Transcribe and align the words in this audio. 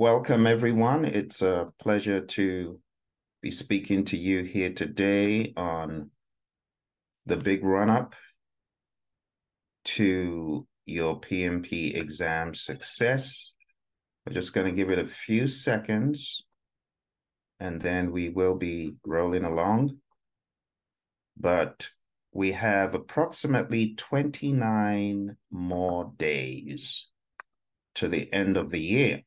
Welcome, 0.00 0.46
everyone. 0.46 1.04
It's 1.04 1.42
a 1.42 1.74
pleasure 1.78 2.22
to 2.22 2.80
be 3.42 3.50
speaking 3.50 4.02
to 4.06 4.16
you 4.16 4.44
here 4.44 4.72
today 4.72 5.52
on 5.58 6.10
the 7.26 7.36
big 7.36 7.62
run 7.62 7.90
up 7.90 8.14
to 9.84 10.66
your 10.86 11.20
PMP 11.20 11.94
exam 11.94 12.54
success. 12.54 13.52
We're 14.24 14.32
just 14.32 14.54
going 14.54 14.68
to 14.68 14.72
give 14.72 14.88
it 14.88 14.98
a 14.98 15.06
few 15.06 15.46
seconds 15.46 16.46
and 17.60 17.78
then 17.78 18.10
we 18.10 18.30
will 18.30 18.56
be 18.56 18.94
rolling 19.04 19.44
along. 19.44 19.98
But 21.36 21.90
we 22.32 22.52
have 22.52 22.94
approximately 22.94 23.96
29 23.96 25.36
more 25.50 26.14
days 26.16 27.08
to 27.96 28.08
the 28.08 28.32
end 28.32 28.56
of 28.56 28.70
the 28.70 28.80
year. 28.80 29.24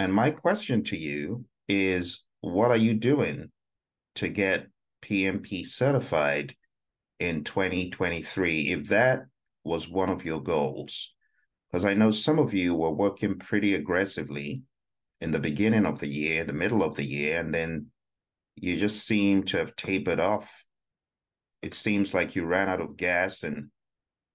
And 0.00 0.14
my 0.14 0.30
question 0.30 0.82
to 0.84 0.96
you 0.96 1.44
is 1.68 2.24
what 2.40 2.70
are 2.70 2.76
you 2.78 2.94
doing 2.94 3.50
to 4.14 4.28
get 4.28 4.66
PMP 5.02 5.66
certified 5.66 6.56
in 7.18 7.44
2023 7.44 8.72
if 8.72 8.88
that 8.88 9.26
was 9.62 9.90
one 9.90 10.08
of 10.08 10.24
your 10.24 10.42
goals? 10.42 11.12
Because 11.68 11.84
I 11.84 11.92
know 11.92 12.12
some 12.12 12.38
of 12.38 12.54
you 12.54 12.74
were 12.74 12.90
working 12.90 13.38
pretty 13.38 13.74
aggressively 13.74 14.62
in 15.20 15.32
the 15.32 15.38
beginning 15.38 15.84
of 15.84 15.98
the 15.98 16.08
year, 16.08 16.44
the 16.44 16.54
middle 16.54 16.82
of 16.82 16.96
the 16.96 17.04
year, 17.04 17.38
and 17.38 17.52
then 17.52 17.88
you 18.56 18.78
just 18.78 19.06
seem 19.06 19.42
to 19.42 19.58
have 19.58 19.76
tapered 19.76 20.18
off. 20.18 20.64
It 21.60 21.74
seems 21.74 22.14
like 22.14 22.34
you 22.34 22.46
ran 22.46 22.70
out 22.70 22.80
of 22.80 22.96
gas 22.96 23.42
and 23.42 23.68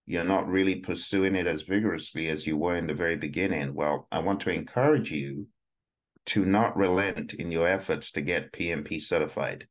you're 0.06 0.24
not 0.26 0.48
really 0.48 0.76
pursuing 0.76 1.34
it 1.34 1.48
as 1.48 1.64
vigorously 1.64 2.28
as 2.28 2.46
you 2.46 2.56
were 2.56 2.76
in 2.76 2.86
the 2.86 2.94
very 2.94 3.16
beginning. 3.16 3.74
Well, 3.74 4.08
I 4.12 4.20
want 4.20 4.42
to 4.42 4.52
encourage 4.52 5.12
you 5.12 5.48
to 6.28 6.46
not 6.46 6.76
relent 6.76 7.34
in 7.34 7.52
your 7.52 7.68
efforts 7.68 8.12
to 8.12 8.22
get 8.22 8.52
PMP 8.52 9.02
certified. 9.02 9.68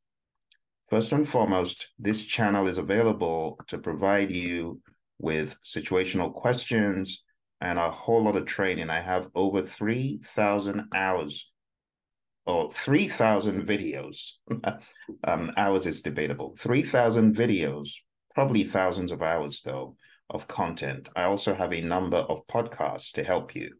First 0.89 1.11
and 1.11 1.27
foremost, 1.27 1.89
this 1.97 2.23
channel 2.23 2.67
is 2.67 2.77
available 2.77 3.59
to 3.67 3.77
provide 3.77 4.31
you 4.31 4.81
with 5.19 5.57
situational 5.63 6.33
questions 6.33 7.23
and 7.61 7.79
a 7.79 7.89
whole 7.89 8.23
lot 8.23 8.35
of 8.35 8.45
training. 8.45 8.89
I 8.89 9.01
have 9.01 9.29
over 9.33 9.63
3,000 9.63 10.89
hours 10.93 11.51
or 12.45 12.71
3,000 12.71 13.65
videos. 13.65 14.33
um, 15.23 15.51
hours 15.57 15.87
is 15.87 16.01
debatable. 16.01 16.55
3,000 16.59 17.35
videos, 17.35 17.89
probably 18.33 18.63
thousands 18.63 19.11
of 19.11 19.21
hours 19.23 19.61
though, 19.61 19.95
of 20.29 20.47
content. 20.47 21.09
I 21.15 21.23
also 21.23 21.55
have 21.55 21.73
a 21.73 21.81
number 21.81 22.17
of 22.17 22.45
podcasts 22.47 23.11
to 23.13 23.23
help 23.23 23.55
you. 23.55 23.75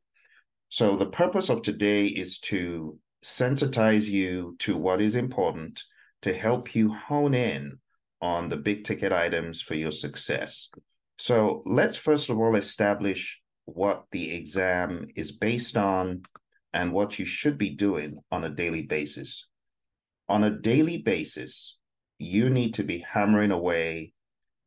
So 0.69 0.95
the 0.95 1.05
purpose 1.05 1.49
of 1.49 1.61
today 1.61 2.05
is 2.05 2.39
to 2.39 2.99
sensitize 3.23 4.07
you 4.07 4.55
to 4.59 4.77
what 4.77 5.01
is 5.01 5.15
important 5.15 5.81
to 6.21 6.33
help 6.33 6.75
you 6.75 6.91
hone 6.93 7.33
in 7.33 7.79
on 8.21 8.49
the 8.49 8.57
big 8.57 8.83
ticket 8.83 9.11
items 9.11 9.61
for 9.61 9.75
your 9.75 9.91
success. 9.91 10.69
So 11.17 11.61
let's 11.65 11.97
first 11.97 12.29
of 12.29 12.39
all 12.39 12.55
establish 12.55 13.41
what 13.65 14.05
the 14.11 14.33
exam 14.33 15.07
is 15.15 15.31
based 15.31 15.77
on 15.77 16.23
and 16.73 16.91
what 16.91 17.17
you 17.17 17.25
should 17.25 17.57
be 17.57 17.69
doing 17.69 18.19
on 18.31 18.43
a 18.43 18.49
daily 18.49 18.81
basis. 18.81 19.47
On 20.27 20.43
a 20.43 20.49
daily 20.49 20.97
basis, 20.97 21.77
you 22.17 22.49
need 22.49 22.73
to 22.75 22.83
be 22.83 22.99
hammering 22.99 23.51
away 23.51 24.13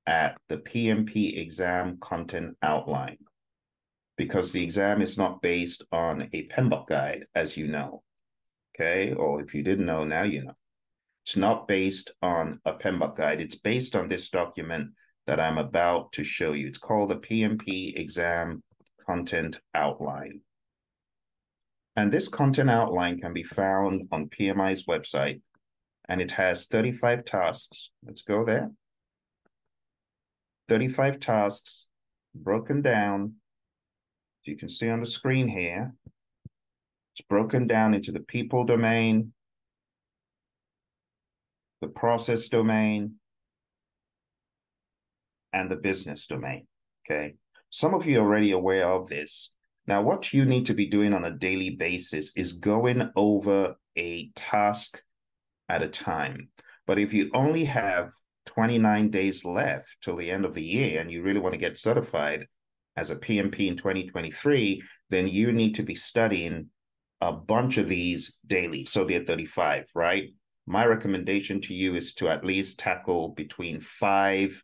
at 0.06 0.36
the 0.48 0.56
PMP 0.56 1.38
exam 1.38 1.98
content 2.00 2.56
outline 2.62 3.18
because 4.18 4.52
the 4.52 4.62
exam 4.62 5.00
is 5.00 5.16
not 5.16 5.40
based 5.40 5.84
on 5.92 6.28
a 6.32 6.48
PMBOK 6.48 6.86
guide, 6.88 7.26
as 7.34 7.56
you 7.56 7.68
know. 7.68 8.02
Okay, 8.74 9.14
or 9.14 9.40
if 9.40 9.54
you 9.54 9.62
didn't 9.62 9.86
know, 9.86 10.04
now 10.04 10.24
you 10.24 10.44
know. 10.44 10.56
It's 11.24 11.36
not 11.36 11.68
based 11.68 12.12
on 12.20 12.60
a 12.64 12.74
PMBOK 12.74 13.16
guide. 13.16 13.40
It's 13.40 13.54
based 13.54 13.96
on 13.96 14.08
this 14.08 14.28
document 14.28 14.90
that 15.26 15.40
I'm 15.40 15.58
about 15.58 16.12
to 16.12 16.24
show 16.24 16.52
you. 16.52 16.66
It's 16.66 16.78
called 16.78 17.10
the 17.10 17.16
PMP 17.16 17.98
Exam 17.98 18.62
Content 19.06 19.58
Outline. 19.74 20.40
And 21.96 22.12
this 22.12 22.28
content 22.28 22.70
outline 22.70 23.20
can 23.20 23.32
be 23.32 23.42
found 23.42 24.08
on 24.12 24.28
PMI's 24.28 24.84
website, 24.84 25.40
and 26.08 26.20
it 26.20 26.32
has 26.32 26.66
35 26.66 27.24
tasks. 27.24 27.90
Let's 28.04 28.22
go 28.22 28.44
there. 28.44 28.70
35 30.68 31.20
tasks 31.20 31.86
broken 32.34 32.82
down 32.82 33.34
you 34.48 34.56
can 34.56 34.68
see 34.68 34.88
on 34.88 35.00
the 35.00 35.06
screen 35.06 35.46
here, 35.46 35.94
it's 37.14 37.26
broken 37.26 37.66
down 37.66 37.94
into 37.94 38.12
the 38.12 38.20
people 38.20 38.64
domain, 38.64 39.32
the 41.80 41.88
process 41.88 42.48
domain, 42.48 43.14
and 45.52 45.70
the 45.70 45.76
business 45.76 46.26
domain, 46.26 46.66
okay? 47.04 47.34
Some 47.70 47.94
of 47.94 48.06
you 48.06 48.18
are 48.18 48.22
already 48.22 48.52
aware 48.52 48.86
of 48.86 49.08
this. 49.08 49.52
Now, 49.86 50.02
what 50.02 50.32
you 50.32 50.44
need 50.44 50.66
to 50.66 50.74
be 50.74 50.86
doing 50.86 51.12
on 51.12 51.24
a 51.24 51.30
daily 51.30 51.70
basis 51.70 52.36
is 52.36 52.52
going 52.52 53.10
over 53.16 53.76
a 53.96 54.30
task 54.34 55.02
at 55.68 55.82
a 55.82 55.88
time. 55.88 56.48
But 56.86 56.98
if 56.98 57.12
you 57.12 57.30
only 57.34 57.64
have 57.64 58.12
29 58.46 59.10
days 59.10 59.44
left 59.44 59.96
till 60.02 60.16
the 60.16 60.30
end 60.30 60.44
of 60.44 60.54
the 60.54 60.62
year 60.62 61.00
and 61.00 61.10
you 61.10 61.22
really 61.22 61.40
want 61.40 61.54
to 61.54 61.60
get 61.60 61.78
certified, 61.78 62.46
as 62.98 63.10
a 63.10 63.16
PMP 63.16 63.68
in 63.68 63.76
2023, 63.76 64.82
then 65.10 65.28
you 65.28 65.52
need 65.52 65.76
to 65.76 65.84
be 65.84 65.94
studying 65.94 66.66
a 67.20 67.32
bunch 67.32 67.78
of 67.78 67.88
these 67.88 68.36
daily. 68.46 68.84
So 68.84 69.04
they're 69.04 69.24
35, 69.24 69.86
right? 69.94 70.30
My 70.66 70.84
recommendation 70.84 71.60
to 71.62 71.74
you 71.74 71.94
is 71.94 72.12
to 72.14 72.28
at 72.28 72.44
least 72.44 72.80
tackle 72.80 73.28
between 73.30 73.80
five 73.80 74.62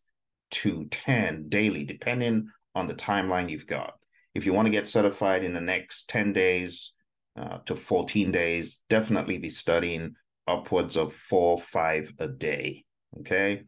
to 0.51 0.87
10 0.91 1.49
daily, 1.49 1.85
depending 1.85 2.49
on 2.75 2.89
the 2.89 2.95
timeline 2.95 3.49
you've 3.49 3.69
got. 3.69 3.95
If 4.35 4.47
you 4.47 4.53
want 4.53 4.67
to 4.67 4.73
get 4.73 4.89
certified 4.89 5.45
in 5.45 5.55
the 5.55 5.61
next 5.61 6.11
10 6.11 6.33
days 6.33 6.93
uh, 7.37 7.59
to 7.67 7.77
14 7.77 8.33
days, 8.33 8.81
definitely 8.91 9.39
be 9.39 9.49
studying 9.49 10.17
upwards 10.47 10.97
of 10.97 11.15
four, 11.15 11.57
five 11.57 12.13
a 12.19 12.27
day. 12.27 12.85
Okay. 13.21 13.63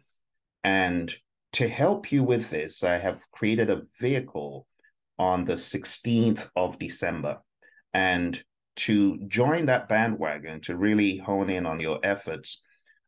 And 0.65 1.15
to 1.57 1.67
help 1.67 2.13
you 2.13 2.23
with 2.23 2.51
this, 2.51 2.85
I 2.85 2.99
have 2.99 3.25
created 3.31 3.71
a 3.71 3.81
vehicle 3.99 4.67
on 5.19 5.47
the 5.47 5.55
16th 5.55 6.51
of 6.55 6.79
December. 6.79 7.39
And 7.95 8.39
to 8.85 9.19
join 9.27 9.65
that 9.65 9.89
bandwagon, 9.89 10.61
to 10.63 10.77
really 10.77 11.17
hone 11.17 11.49
in 11.49 11.65
on 11.65 11.81
your 11.81 11.99
efforts, 12.03 12.61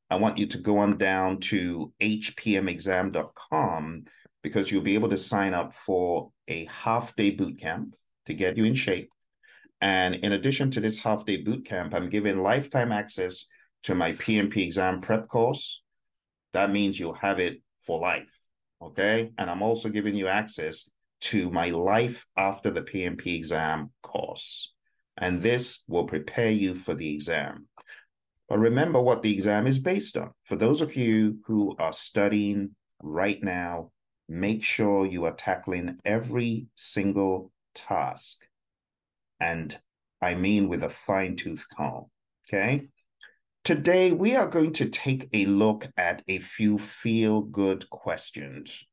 I 0.08 0.16
want 0.16 0.38
you 0.38 0.46
to 0.46 0.56
go 0.56 0.78
on 0.78 0.96
down 0.96 1.40
to 1.40 1.92
hpmexam.com 2.00 4.04
because 4.42 4.72
you'll 4.72 4.80
be 4.80 4.94
able 4.94 5.10
to 5.10 5.18
sign 5.18 5.52
up 5.52 5.74
for 5.74 6.30
a 6.48 6.64
half 6.70 7.14
day 7.16 7.28
boot 7.28 7.60
camp 7.60 7.96
to 8.24 8.32
get 8.32 8.56
you 8.56 8.64
in 8.64 8.72
shape. 8.72 9.10
And 9.82 10.14
in 10.14 10.32
addition 10.32 10.70
to 10.70 10.80
this 10.80 11.02
half 11.02 11.26
day 11.26 11.42
boot 11.42 11.66
camp, 11.66 11.92
I'm 11.92 12.08
giving 12.08 12.38
lifetime 12.38 12.92
access 12.92 13.44
to 13.82 13.94
my 13.94 14.14
PMP 14.14 14.64
exam 14.64 15.02
prep 15.02 15.28
course. 15.28 15.82
That 16.54 16.70
means 16.70 16.98
you'll 16.98 17.12
have 17.12 17.40
it 17.40 17.60
for 17.84 18.00
life. 18.00 18.37
Okay. 18.80 19.32
And 19.38 19.50
I'm 19.50 19.62
also 19.62 19.88
giving 19.88 20.14
you 20.14 20.28
access 20.28 20.88
to 21.20 21.50
my 21.50 21.70
life 21.70 22.26
after 22.36 22.70
the 22.70 22.82
PMP 22.82 23.34
exam 23.34 23.90
course. 24.02 24.72
And 25.16 25.42
this 25.42 25.82
will 25.88 26.04
prepare 26.04 26.50
you 26.50 26.74
for 26.74 26.94
the 26.94 27.12
exam. 27.12 27.66
But 28.48 28.58
remember 28.58 29.00
what 29.00 29.22
the 29.22 29.32
exam 29.32 29.66
is 29.66 29.78
based 29.78 30.16
on. 30.16 30.30
For 30.44 30.56
those 30.56 30.80
of 30.80 30.96
you 30.96 31.38
who 31.46 31.76
are 31.78 31.92
studying 31.92 32.76
right 33.02 33.42
now, 33.42 33.90
make 34.28 34.62
sure 34.62 35.04
you 35.04 35.24
are 35.24 35.34
tackling 35.34 35.98
every 36.04 36.66
single 36.76 37.50
task. 37.74 38.42
And 39.40 39.76
I 40.22 40.34
mean 40.34 40.68
with 40.68 40.82
a 40.84 40.90
fine 40.90 41.36
tooth 41.36 41.66
comb. 41.76 42.06
Okay. 42.48 42.88
Today, 43.68 44.12
we 44.12 44.34
are 44.34 44.48
going 44.48 44.72
to 44.72 44.88
take 44.88 45.28
a 45.34 45.44
look 45.44 45.86
at 45.98 46.22
a 46.26 46.38
few 46.38 46.78
feel 46.78 47.42
good 47.42 47.90
questions. 47.90 48.86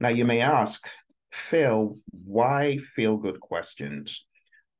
Now, 0.00 0.08
you 0.08 0.24
may 0.24 0.40
ask, 0.40 0.88
Phil, 1.30 1.98
why 2.10 2.78
feel 2.96 3.18
good 3.18 3.38
questions? 3.38 4.24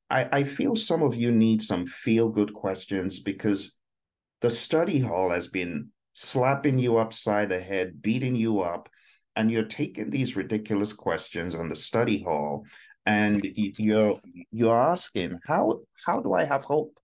I, 0.09 0.29
I 0.33 0.45
feel 0.45 0.77
some 0.77 1.03
of 1.03 1.15
you 1.15 1.31
need 1.31 1.61
some 1.61 1.87
feel 1.87 2.31
good 2.31 2.55
questions 2.55 3.21
because 3.21 3.77
the 4.41 4.49
study 4.49 4.99
hall 4.99 5.29
has 5.29 5.47
been 5.47 5.91
slapping 6.15 6.79
you 6.79 6.97
upside 6.97 7.51
the 7.51 7.61
head, 7.61 8.01
beating 8.01 8.35
you 8.35 8.61
up, 8.61 8.89
and 9.37 9.51
you're 9.51 9.65
taking 9.65 10.09
these 10.09 10.37
ridiculous 10.37 10.95
questions 10.95 11.55
on 11.55 11.69
the 11.69 11.77
study 11.77 12.23
hall 12.23 12.65
and 13.05 13.47
you're 13.55 14.17
you're 14.51 14.81
asking 14.81 15.39
how 15.45 15.81
how 16.07 16.21
do 16.21 16.33
i 16.33 16.43
have 16.43 16.65
hope 16.65 16.99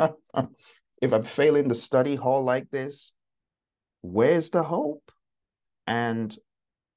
if 1.02 1.12
I'm 1.12 1.24
failing 1.24 1.68
the 1.68 1.74
study 1.74 2.14
hall 2.14 2.42
like 2.42 2.70
this, 2.70 3.12
where's 4.02 4.50
the 4.50 4.62
hope? 4.62 5.10
And 5.86 6.36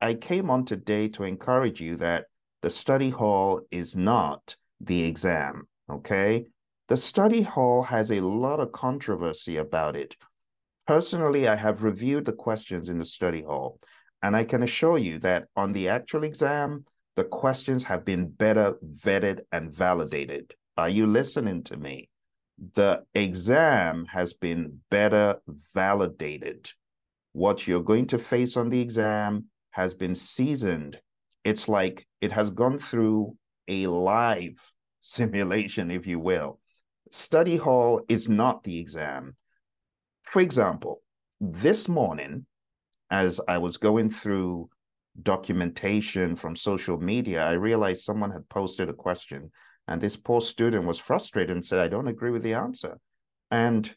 I 0.02 0.14
came 0.14 0.50
on 0.50 0.66
today 0.66 1.10
to 1.10 1.24
encourage 1.24 1.82
you 1.82 1.98
that 1.98 2.26
the 2.62 2.70
study 2.70 3.10
hall 3.10 3.62
is 3.72 3.96
not 3.96 4.56
the 4.82 5.04
exam, 5.04 5.68
okay? 5.92 6.46
The 6.88 6.98
study 6.98 7.42
hall 7.42 7.84
has 7.84 8.12
a 8.12 8.22
lot 8.22 8.60
of 8.60 8.72
controversy 8.72 9.58
about 9.58 9.96
it. 9.96 10.16
Personally, 10.88 11.48
I 11.48 11.56
have 11.56 11.84
reviewed 11.84 12.26
the 12.26 12.34
questions 12.34 12.90
in 12.90 12.98
the 12.98 13.06
study 13.06 13.44
hall, 13.44 13.80
and 14.24 14.36
I 14.36 14.44
can 14.44 14.64
assure 14.64 14.98
you 14.98 15.20
that 15.20 15.48
on 15.56 15.72
the 15.72 15.90
actual 15.90 16.24
exam, 16.24 16.86
the 17.16 17.26
questions 17.26 17.84
have 17.84 18.06
been 18.06 18.30
better 18.30 18.76
vetted 18.84 19.42
and 19.52 19.72
validated. 19.72 20.56
Are 20.78 20.90
you 20.90 21.06
listening 21.06 21.64
to 21.66 21.78
me? 21.78 22.10
The 22.76 23.04
exam 23.16 24.06
has 24.08 24.34
been 24.34 24.82
better 24.92 25.42
validated. 25.74 26.72
What 27.32 27.68
you're 27.68 27.84
going 27.84 28.08
to 28.08 28.20
face 28.20 28.58
on 28.58 28.70
the 28.70 28.82
exam 28.82 29.46
has 29.72 29.94
been 29.94 30.16
seasoned. 30.16 31.00
It's 31.46 31.70
like 31.70 32.06
it 32.20 32.32
has 32.34 32.50
gone 32.50 32.80
through 32.80 33.38
a 33.68 33.88
live 33.88 34.60
simulation, 35.02 35.90
if 35.90 36.06
you 36.06 36.20
will. 36.20 36.60
Study 37.12 37.56
hall 37.56 38.02
is 38.10 38.28
not 38.28 38.64
the 38.64 38.78
exam. 38.78 39.36
For 40.24 40.42
example, 40.42 41.02
this 41.40 41.88
morning, 41.88 42.46
as 43.10 43.40
I 43.48 43.58
was 43.58 43.78
going 43.78 44.12
through 44.12 44.70
documentation 45.22 46.36
from 46.36 46.56
social 46.56 47.00
media, 47.00 47.44
I 47.44 47.54
realized 47.54 48.04
someone 48.04 48.32
had 48.32 48.48
posted 48.50 48.90
a 48.90 48.94
question, 48.94 49.52
and 49.90 50.00
this 50.00 50.16
poor 50.16 50.40
student 50.40 50.86
was 50.86 51.00
frustrated 51.00 51.56
and 51.56 51.66
said, 51.66 51.80
I 51.80 51.88
don't 51.88 52.08
agree 52.08 52.30
with 52.30 52.44
the 52.44 52.54
answer. 52.54 53.00
And 53.50 53.92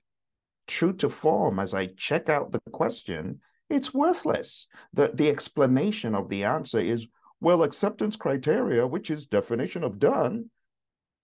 true 0.67 0.95
to 0.95 1.11
form, 1.11 1.59
as 1.59 1.75
I 1.75 1.89
check 1.99 2.31
out 2.31 2.51
the 2.51 2.63
question, 2.73 3.41
it's 3.69 3.93
worthless. 3.93 4.69
The, 4.95 5.11
the 5.13 5.29
explanation 5.29 6.15
of 6.15 6.31
the 6.31 6.45
answer 6.45 6.81
is, 6.81 7.07
well, 7.41 7.63
acceptance 7.63 8.17
criteria, 8.17 8.87
which 8.87 9.11
is 9.11 9.27
definition 9.27 9.85
of 9.85 9.99
done. 9.99 10.49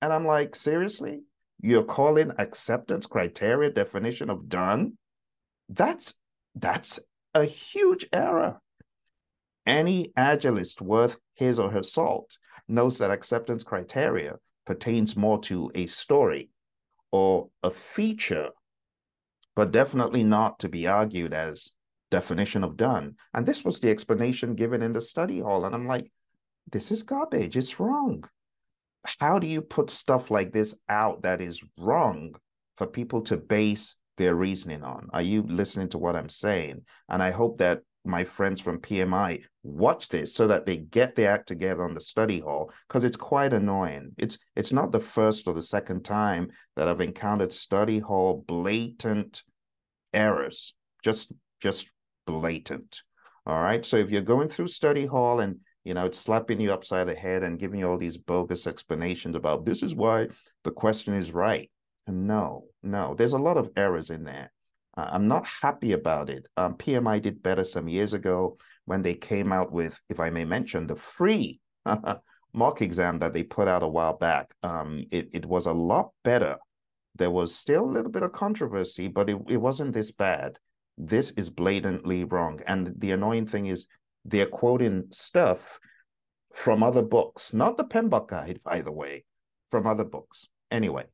And 0.02 0.12
I'm 0.12 0.26
like, 0.26 0.54
seriously? 0.54 1.22
You're 1.62 1.82
calling 1.82 2.32
acceptance 2.36 3.06
criteria 3.06 3.70
definition 3.70 4.28
of 4.28 4.50
done? 4.50 4.98
That's 5.70 6.12
that's 6.54 7.00
a 7.32 7.46
huge 7.46 8.06
error. 8.12 8.60
Any 9.64 10.12
agilist 10.16 10.82
worth 10.82 11.16
his 11.34 11.58
or 11.58 11.70
her 11.70 11.82
salt 11.82 12.36
knows 12.68 12.98
that 12.98 13.10
acceptance 13.10 13.64
criteria 13.64 14.36
pertains 14.68 15.16
more 15.16 15.40
to 15.40 15.72
a 15.74 15.86
story 15.86 16.50
or 17.10 17.48
a 17.62 17.70
feature, 17.70 18.50
but 19.56 19.72
definitely 19.72 20.22
not 20.22 20.58
to 20.58 20.68
be 20.68 20.86
argued 20.86 21.32
as 21.32 21.70
definition 22.10 22.62
of 22.62 22.76
done. 22.76 23.14
And 23.32 23.46
this 23.46 23.64
was 23.64 23.80
the 23.80 23.88
explanation 23.88 24.54
given 24.54 24.82
in 24.82 24.92
the 24.92 25.00
study 25.00 25.40
hall. 25.40 25.64
And 25.64 25.74
I'm 25.74 25.86
like, 25.86 26.12
this 26.70 26.92
is 26.92 27.02
garbage. 27.02 27.56
It's 27.56 27.80
wrong. 27.80 28.24
How 29.18 29.38
do 29.38 29.46
you 29.46 29.62
put 29.62 29.88
stuff 29.88 30.30
like 30.30 30.52
this 30.52 30.74
out 30.86 31.22
that 31.22 31.40
is 31.40 31.62
wrong 31.78 32.34
for 32.76 32.86
people 32.86 33.22
to 33.22 33.38
base 33.38 33.96
their 34.18 34.34
reasoning 34.34 34.82
on? 34.82 35.08
Are 35.14 35.22
you 35.22 35.44
listening 35.44 35.88
to 35.90 35.98
what 35.98 36.14
I'm 36.14 36.28
saying? 36.28 36.82
And 37.08 37.22
I 37.22 37.30
hope 37.30 37.56
that 37.58 37.80
my 38.04 38.24
friends 38.24 38.60
from 38.60 38.80
PMI 38.80 39.42
watch 39.62 40.08
this 40.08 40.34
so 40.34 40.46
that 40.46 40.66
they 40.66 40.76
get 40.76 41.14
the 41.14 41.26
act 41.26 41.46
together 41.46 41.84
on 41.84 41.94
the 41.94 42.00
study 42.00 42.40
hall 42.40 42.72
because 42.86 43.04
it's 43.04 43.16
quite 43.16 43.52
annoying. 43.52 44.12
It's 44.16 44.38
it's 44.56 44.72
not 44.72 44.92
the 44.92 45.00
first 45.00 45.46
or 45.46 45.54
the 45.54 45.62
second 45.62 46.04
time 46.04 46.50
that 46.76 46.88
I've 46.88 47.00
encountered 47.00 47.52
study 47.52 47.98
hall 47.98 48.44
blatant 48.46 49.42
errors. 50.12 50.74
Just 51.04 51.32
just 51.60 51.88
blatant. 52.26 53.02
All 53.46 53.60
right. 53.60 53.84
So 53.84 53.96
if 53.96 54.10
you're 54.10 54.22
going 54.22 54.48
through 54.48 54.68
study 54.68 55.06
hall 55.06 55.40
and 55.40 55.56
you 55.84 55.94
know 55.94 56.06
it's 56.06 56.18
slapping 56.18 56.60
you 56.60 56.72
upside 56.72 57.08
the 57.08 57.14
head 57.14 57.42
and 57.42 57.58
giving 57.58 57.80
you 57.80 57.88
all 57.88 57.98
these 57.98 58.16
bogus 58.16 58.66
explanations 58.66 59.36
about 59.36 59.64
this 59.64 59.82
is 59.82 59.94
why 59.94 60.28
the 60.64 60.70
question 60.70 61.14
is 61.14 61.32
right. 61.32 61.70
No, 62.06 62.64
no, 62.82 63.14
there's 63.14 63.34
a 63.34 63.38
lot 63.38 63.58
of 63.58 63.70
errors 63.76 64.10
in 64.10 64.24
there. 64.24 64.50
Uh, 64.98 65.08
I'm 65.12 65.28
not 65.28 65.46
happy 65.46 65.92
about 65.92 66.28
it. 66.28 66.46
Um, 66.56 66.74
PMI 66.74 67.22
did 67.22 67.42
better 67.42 67.64
some 67.64 67.88
years 67.88 68.12
ago 68.12 68.58
when 68.84 69.02
they 69.02 69.14
came 69.14 69.52
out 69.52 69.70
with, 69.72 70.00
if 70.08 70.18
I 70.18 70.30
may 70.30 70.44
mention, 70.44 70.86
the 70.86 70.96
free 70.96 71.60
mock 72.52 72.82
exam 72.82 73.20
that 73.20 73.32
they 73.32 73.44
put 73.44 73.68
out 73.68 73.82
a 73.82 73.88
while 73.88 74.16
back. 74.16 74.52
Um, 74.62 75.04
it, 75.10 75.28
it 75.32 75.46
was 75.46 75.66
a 75.66 75.72
lot 75.72 76.10
better. 76.24 76.56
There 77.14 77.30
was 77.30 77.54
still 77.54 77.84
a 77.84 77.94
little 77.96 78.10
bit 78.10 78.24
of 78.24 78.32
controversy, 78.32 79.08
but 79.08 79.30
it, 79.30 79.38
it 79.48 79.58
wasn't 79.58 79.94
this 79.94 80.10
bad 80.10 80.58
this 80.98 81.30
is 81.36 81.48
blatantly 81.48 82.24
wrong. 82.24 82.60
And 82.66 82.92
the 82.98 83.12
annoying 83.12 83.46
thing 83.46 83.66
is 83.66 83.86
they're 84.24 84.46
quoting 84.46 85.04
stuff 85.10 85.78
from 86.52 86.82
other 86.82 87.02
books, 87.02 87.52
not 87.52 87.76
the 87.76 87.84
PMBOK 87.84 88.28
guide, 88.28 88.60
by 88.64 88.82
the 88.82 88.92
way, 88.92 89.24
from 89.70 89.86
other 89.86 90.04
books. 90.04 90.48
Anyway, 90.70 91.04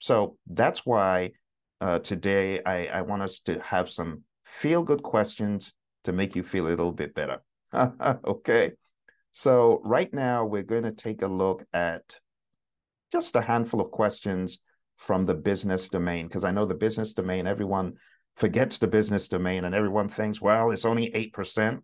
so 0.00 0.36
that's 0.46 0.84
why 0.84 1.32
uh, 1.80 1.98
today 1.98 2.62
I, 2.64 2.86
I 2.86 3.02
want 3.02 3.22
us 3.22 3.40
to 3.40 3.60
have 3.60 3.88
some 3.88 4.22
feel 4.44 4.82
good 4.82 5.02
questions 5.02 5.72
to 6.04 6.12
make 6.12 6.34
you 6.34 6.42
feel 6.42 6.66
a 6.66 6.68
little 6.68 6.92
bit 6.92 7.14
better. 7.14 7.42
okay. 8.26 8.72
So, 9.32 9.80
right 9.84 10.12
now, 10.12 10.44
we're 10.44 10.62
going 10.62 10.82
to 10.82 10.92
take 10.92 11.22
a 11.22 11.28
look 11.28 11.64
at 11.72 12.18
just 13.12 13.36
a 13.36 13.40
handful 13.40 13.80
of 13.80 13.90
questions 13.90 14.58
from 14.96 15.24
the 15.24 15.34
business 15.34 15.88
domain, 15.88 16.26
because 16.26 16.44
I 16.44 16.50
know 16.50 16.66
the 16.66 16.74
business 16.74 17.14
domain, 17.14 17.46
everyone 17.46 17.94
forgets 18.36 18.78
the 18.78 18.86
business 18.86 19.28
domain 19.28 19.64
and 19.64 19.74
everyone 19.74 20.08
thinks, 20.08 20.40
well, 20.40 20.70
it's 20.70 20.84
only 20.84 21.10
8%, 21.10 21.80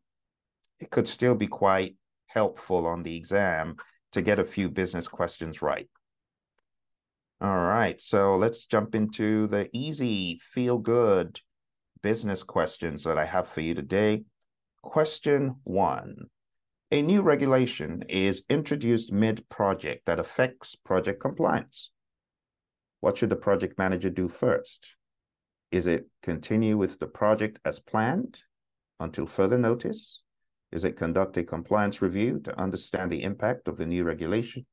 it 0.81 0.91
could 0.91 1.09
still 1.09 1.35
be 1.35 1.47
quite 1.47 1.97
helpful 2.27 2.87
on 2.87 3.03
the 3.03 3.17
exam 3.17 3.77
to 4.13 4.23
get 4.23 4.39
a 4.39 4.45
few 4.45 4.69
business 4.69 5.09
questions 5.09 5.63
right. 5.63 5.89
All 7.39 7.59
right, 7.59 8.01
so 8.01 8.37
let's 8.37 8.65
jump 8.65 8.95
into 8.95 9.47
the 9.49 9.69
easy, 9.75 10.41
feel 10.43 10.79
good 10.79 11.39
business 12.03 12.43
questions 12.43 13.05
that 13.05 13.19
I 13.19 13.27
have 13.27 13.49
for 13.49 13.61
you 13.61 13.75
today. 13.75 14.25
Question 14.83 15.57
one 15.65 16.29
A 16.91 17.03
new 17.03 17.21
regulation 17.21 18.05
is 18.09 18.45
introduced 18.49 19.13
mid 19.13 19.47
project 19.51 20.07
that 20.07 20.19
affects 20.19 20.77
project 20.77 21.21
compliance. 21.21 21.91
What 23.01 23.19
should 23.19 23.31
the 23.31 23.37
project 23.37 23.77
manager 23.77 24.09
do 24.09 24.29
first? 24.29 24.87
Is 25.71 25.87
it 25.87 26.07
continue 26.23 26.79
with 26.79 26.99
the 26.99 27.07
project 27.07 27.59
as 27.67 27.81
planned 27.81 28.39
until 28.99 29.27
further 29.27 29.59
notice? 29.59 30.23
Is 30.73 30.87
it 30.87 30.97
conduct 30.97 31.37
a 31.37 31.45
compliance 31.45 32.01
review 32.01 32.41
to 32.45 32.59
understand 32.59 33.13
the 33.13 33.25
impact 33.25 33.69
of 33.69 33.77
the 33.77 33.87
new 33.87 34.05
regulation? 34.05 34.65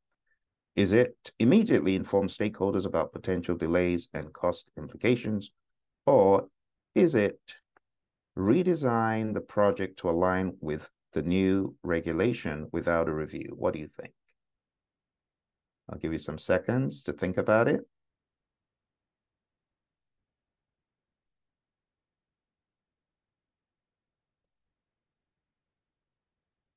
Is 0.75 0.91
it 0.91 1.31
immediately 1.39 1.95
inform 1.95 2.27
stakeholders 2.27 2.85
about 2.85 3.13
potential 3.13 3.55
delays 3.55 4.07
and 4.13 4.33
cost 4.33 4.71
implications? 4.77 5.51
Or 6.05 6.47
is 6.95 7.13
it 7.15 7.39
redesign 8.37 9.33
the 9.33 9.41
project 9.41 9.99
to 9.99 10.09
align 10.09 10.57
with 10.59 10.89
the 11.13 11.21
new 11.21 11.75
regulation 11.83 12.67
without 12.71 13.07
a 13.07 13.13
review? 13.13 13.53
What 13.55 13.73
do 13.73 13.79
you 13.79 13.87
think? 13.87 14.13
I'll 15.89 15.99
give 15.99 16.11
you 16.11 16.19
some 16.19 16.39
seconds 16.39 17.03
to 17.03 17.13
think 17.13 17.37
about 17.37 17.67
it. 17.67 17.81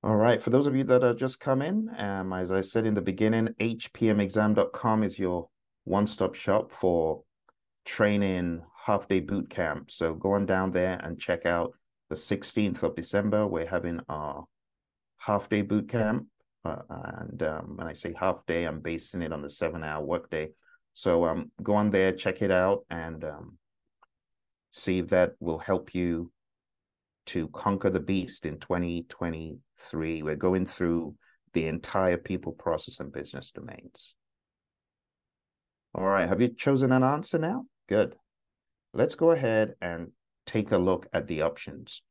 All 0.07 0.15
right, 0.15 0.41
for 0.41 0.51
those 0.51 0.69
of 0.69 0.77
you 0.77 0.85
that 0.85 1.03
are 1.03 1.15
just 1.15 1.41
coming, 1.41 1.89
um, 1.99 2.33
as 2.33 2.53
I 2.53 2.61
said 2.61 2.87
in 2.87 2.95
the 2.95 3.03
beginning, 3.03 3.49
hpmexam.com 3.59 5.03
is 5.03 5.19
your 5.19 5.49
one-stop 5.83 6.37
shop 6.37 6.71
for 6.71 7.25
training 7.85 8.63
half-day 8.85 9.19
boot 9.19 9.51
camp. 9.51 9.91
So 9.91 10.15
go 10.15 10.35
on 10.35 10.47
down 10.47 10.71
there 10.71 11.01
and 11.03 11.19
check 11.19 11.45
out 11.45 11.73
the 12.09 12.15
16th 12.15 12.85
of 12.85 12.95
December. 12.95 13.49
We're 13.49 13.67
having 13.67 13.99
our 14.09 14.45
half-day 15.17 15.63
boot 15.63 15.89
camp. 15.89 16.29
Uh, 16.65 16.83
and 16.89 17.43
um, 17.43 17.73
when 17.75 17.89
I 17.89 17.93
say 17.93 18.15
half-day, 18.17 18.63
I'm 18.63 18.79
basing 18.79 19.23
it 19.23 19.33
on 19.33 19.43
the 19.43 19.51
seven-hour 19.51 20.05
workday. 20.05 20.51
So 20.95 21.25
um, 21.25 21.51
go 21.65 21.75
on 21.75 21.91
there, 21.91 22.13
check 22.13 22.43
it 22.43 22.53
out, 22.53 22.85
and 22.91 23.25
um, 23.25 23.59
see 24.71 25.01
if 25.01 25.09
that 25.09 25.33
will 25.41 25.59
help 25.59 25.97
you 25.97 26.31
to 27.27 27.49
conquer 27.49 27.91
the 27.91 27.99
beast 27.99 28.47
in 28.47 28.61
2023. 29.79 30.23
We're 30.23 30.37
going 30.37 30.67
through 30.67 31.15
the 31.53 31.67
entire 31.67 32.17
people, 32.17 32.53
process, 32.53 33.01
and 33.01 33.13
business 33.13 33.51
domains. 33.51 34.15
All 35.95 36.07
right, 36.07 36.29
have 36.29 36.41
you 36.41 36.49
chosen 36.49 36.93
an 36.93 37.03
answer 37.03 37.39
now? 37.39 37.65
Good. 37.89 38.15
Let's 38.93 39.15
go 39.15 39.31
ahead 39.31 39.75
and 39.81 40.13
take 40.47 40.73
a 40.73 40.79
look 40.79 41.07
at 41.13 41.27
the 41.27 41.43
options. 41.43 42.03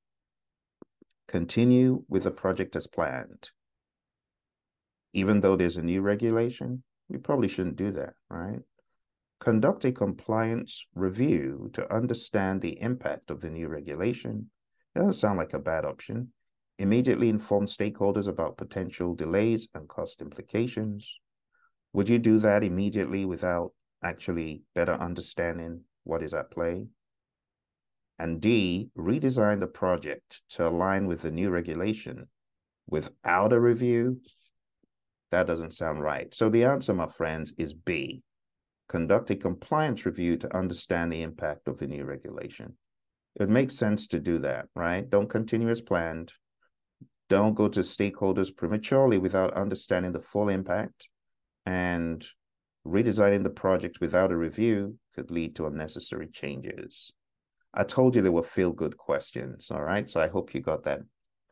Continue 1.28 2.04
with 2.08 2.24
the 2.24 2.32
project 2.32 2.76
as 2.76 2.88
planned. 2.88 3.50
Even 5.14 5.42
though 5.42 5.56
there's 5.56 5.78
a 5.78 5.82
new 5.82 6.02
regulation, 6.02 6.84
we 7.10 7.18
probably 7.18 7.48
shouldn't 7.48 7.78
do 7.78 7.92
that, 7.92 8.14
right? 8.30 8.60
Conduct 9.40 9.86
a 9.86 9.92
compliance 9.92 10.86
review 10.96 11.70
to 11.74 11.94
understand 11.94 12.62
the 12.62 12.82
impact 12.82 13.30
of 13.30 13.42
the 13.42 13.50
new 13.50 13.68
regulation 13.68 14.50
doesn't 14.96 15.14
sound 15.14 15.38
like 15.38 15.54
a 15.54 15.60
bad 15.60 15.86
option. 15.86 16.32
Immediately 16.78 17.30
inform 17.30 17.68
stakeholders 17.68 18.28
about 18.28 18.58
potential 18.58 19.16
delays 19.16 19.68
and 19.74 19.88
cost 19.88 20.22
implications. 20.22 21.20
Would 21.94 22.10
you 22.10 22.20
do 22.20 22.40
that 22.40 22.64
immediately 22.64 23.26
without 23.26 23.72
actually 24.06 24.62
better 24.76 24.94
understanding 24.94 25.82
what 26.04 26.24
is 26.24 26.34
at 26.34 26.52
play. 26.52 26.86
And 28.18 28.40
D, 28.40 28.92
redesign 28.98 29.60
the 29.60 29.68
project 29.68 30.42
to 30.52 30.68
align 30.68 31.08
with 31.08 31.22
the 31.22 31.32
new 31.32 31.50
regulation 31.50 32.28
without 32.88 33.52
a 33.52 33.60
review. 33.60 34.22
That 35.32 35.48
doesn't 35.48 35.74
sound 35.74 36.02
right. 36.02 36.34
So 36.34 36.50
the 36.50 36.64
answer, 36.64 36.94
my 36.94 37.08
friends, 37.08 37.52
is 37.58 37.74
B. 37.74 38.22
Conduct 38.88 39.32
a 39.32 39.36
compliance 39.36 40.06
review 40.06 40.38
to 40.38 40.56
understand 40.56 41.12
the 41.12 41.24
impact 41.24 41.68
of 41.68 41.80
the 41.80 41.88
new 41.88 42.06
regulation. 42.06 42.78
It 43.36 43.50
makes 43.50 43.76
sense 43.76 44.08
to 44.08 44.20
do 44.20 44.38
that, 44.40 44.68
right? 44.76 45.10
Don't 45.10 45.28
continue 45.28 45.70
as 45.70 45.82
planned. 45.82 46.32
Don't 47.30 47.56
go 47.56 47.68
to 47.68 47.80
stakeholders 47.80 48.56
prematurely 48.56 49.18
without 49.18 49.54
understanding 49.54 50.12
the 50.12 50.22
full 50.22 50.50
impact. 50.50 51.08
And 51.66 52.26
redesigning 52.86 53.44
the 53.44 53.50
project 53.50 54.00
without 54.00 54.32
a 54.32 54.38
review 54.38 54.98
could 55.16 55.32
lead 55.32 55.56
to 55.56 55.66
unnecessary 55.66 56.28
changes. 56.28 57.12
I 57.74 57.84
told 57.84 58.16
you 58.16 58.22
they 58.22 58.30
were 58.30 58.44
feel 58.44 58.72
good 58.72 58.96
questions. 58.96 59.70
All 59.72 59.82
right. 59.82 60.08
So 60.10 60.22
I 60.22 60.28
hope 60.28 60.54
you 60.54 60.62
got 60.62 60.84
that 60.84 61.02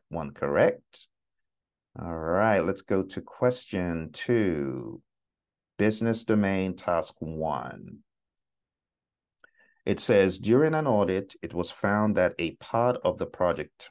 one 0.08 0.30
correct. 0.30 1.08
All 2.00 2.14
right. 2.14 2.60
Let's 2.60 2.82
go 2.82 3.02
to 3.02 3.20
question 3.20 4.10
two 4.12 5.02
business 5.76 6.24
domain 6.24 6.76
task 6.76 7.14
one. 7.18 7.98
It 9.84 10.00
says 10.00 10.38
during 10.38 10.74
an 10.74 10.86
audit, 10.86 11.34
it 11.42 11.52
was 11.52 11.70
found 11.70 12.16
that 12.16 12.34
a 12.38 12.52
part 12.52 12.96
of 13.04 13.18
the 13.18 13.26
project 13.26 13.90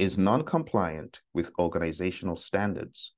is 0.00 0.16
non-compliant 0.16 1.20
with 1.34 1.50
organizational 1.58 2.34
standards. 2.34 3.12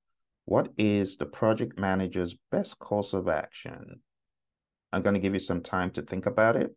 What 0.46 0.70
is 0.76 1.16
the 1.16 1.26
project 1.26 1.78
manager's 1.78 2.34
best 2.50 2.76
course 2.80 3.12
of 3.12 3.28
action? 3.28 4.00
I'm 4.92 5.02
going 5.02 5.14
to 5.14 5.20
give 5.20 5.32
you 5.32 5.38
some 5.38 5.62
time 5.62 5.92
to 5.92 6.02
think 6.02 6.26
about 6.26 6.56
it. 6.56 6.74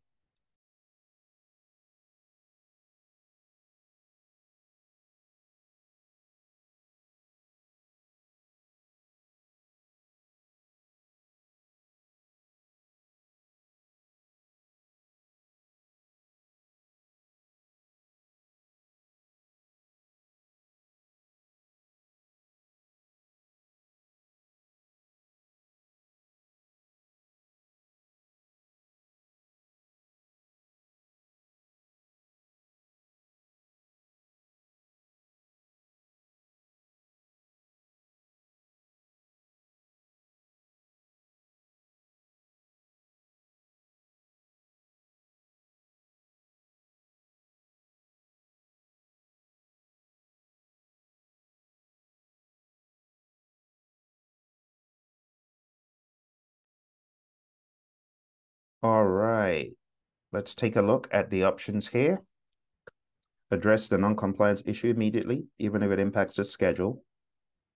All 58.83 59.05
right, 59.05 59.71
let's 60.31 60.53
take 60.53 60.75
a 60.75 60.81
look 60.81 61.07
at 61.11 61.29
the 61.29 61.43
options 61.43 61.87
here. 61.87 62.21
Address 63.51 63.87
the 63.87 63.97
non-compliance 63.97 64.63
issue 64.65 64.89
immediately, 64.89 65.45
even 65.59 65.81
if 65.81 65.91
it 65.91 65.99
impacts 65.99 66.35
the 66.35 66.45
schedule. 66.45 67.03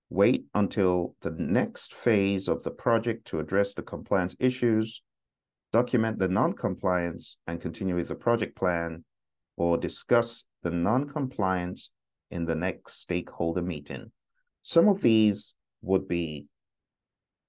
Wait 0.10 0.46
until 0.56 1.16
the 1.22 1.32
next 1.32 1.94
phase 1.94 2.48
of 2.48 2.64
the 2.64 2.72
project 2.72 3.26
to 3.28 3.40
address 3.40 3.74
the 3.74 3.82
compliance 3.82 4.36
issues. 4.40 5.02
Document 5.72 6.18
the 6.18 6.28
non-compliance 6.28 7.38
and 7.46 7.62
continue 7.62 7.96
with 7.96 8.08
the 8.08 8.16
project 8.16 8.56
plan, 8.56 9.04
or 9.58 9.78
discuss 9.78 10.46
the 10.64 10.72
non-compliance 10.72 11.92
in 12.32 12.46
the 12.46 12.56
next 12.56 13.00
stakeholder 13.00 13.62
meeting. 13.62 14.12
Some 14.64 14.88
of 14.88 15.02
these 15.02 15.54
would 15.82 16.08
be 16.08 16.48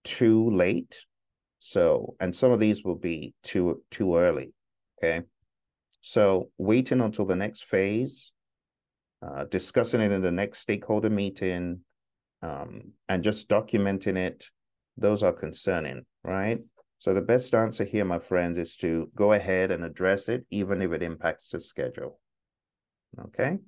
too 0.05 0.49
late 0.51 1.05
so, 1.61 2.17
and 2.21 2.35
some 2.35 2.51
of 2.51 2.59
these 2.59 2.83
will 2.83 2.97
be 2.97 3.35
too 3.43 3.83
too 3.91 4.17
early. 4.17 4.53
Okay. 4.99 5.23
So 6.01 6.51
waiting 6.57 7.01
until 7.01 7.27
the 7.27 7.37
next 7.37 7.65
phase, 7.65 8.33
uh, 9.23 9.45
discussing 9.45 10.01
it 10.01 10.11
in 10.11 10.23
the 10.23 10.33
next 10.33 10.61
stakeholder 10.61 11.11
meeting, 11.11 11.81
um, 12.43 12.93
and 13.09 13.23
just 13.23 13.49
documenting 13.49 14.17
it, 14.17 14.47
those 14.97 15.23
are 15.23 15.33
concerning, 15.33 16.07
right? 16.25 16.61
So 16.99 17.13
the 17.13 17.21
best 17.21 17.55
answer 17.55 17.85
here, 17.85 18.05
my 18.05 18.19
friends, 18.19 18.59
is 18.59 18.77
to 18.77 19.11
go 19.15 19.33
ahead 19.33 19.71
and 19.71 19.85
address 19.85 20.29
it, 20.29 20.47
even 20.51 20.81
if 20.83 20.93
it 20.93 21.03
impacts 21.03 21.51
the 21.51 21.61
schedule. 21.61 22.21
Okay. 23.27 23.59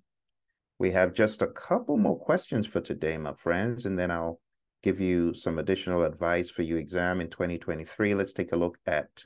We 0.78 0.90
have 0.92 1.12
just 1.12 1.42
a 1.42 1.46
couple 1.46 1.96
more 1.96 2.18
questions 2.18 2.66
for 2.66 2.80
today, 2.80 3.16
my 3.18 3.34
friends, 3.34 3.86
and 3.86 3.98
then 3.98 4.10
I'll 4.10 4.40
give 4.82 5.00
you 5.00 5.32
some 5.32 5.58
additional 5.58 6.02
advice 6.02 6.50
for 6.50 6.62
your 6.62 6.78
exam 6.78 7.20
in 7.20 7.30
2023. 7.30 8.14
Let's 8.14 8.32
take 8.32 8.52
a 8.52 8.56
look 8.56 8.78
at 8.86 9.24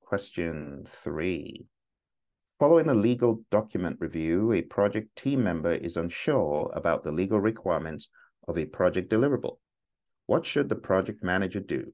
question 0.00 0.84
three. 0.88 1.66
Following 2.58 2.88
a 2.88 2.94
legal 2.94 3.42
document 3.50 3.96
review, 4.00 4.52
a 4.52 4.62
project 4.62 5.16
team 5.16 5.42
member 5.42 5.72
is 5.72 5.96
unsure 5.96 6.70
about 6.74 7.02
the 7.02 7.12
legal 7.12 7.40
requirements 7.40 8.08
of 8.46 8.58
a 8.58 8.66
project 8.66 9.10
deliverable. 9.10 9.58
What 10.26 10.44
should 10.44 10.68
the 10.68 10.76
project 10.76 11.22
manager 11.22 11.60
do? 11.60 11.92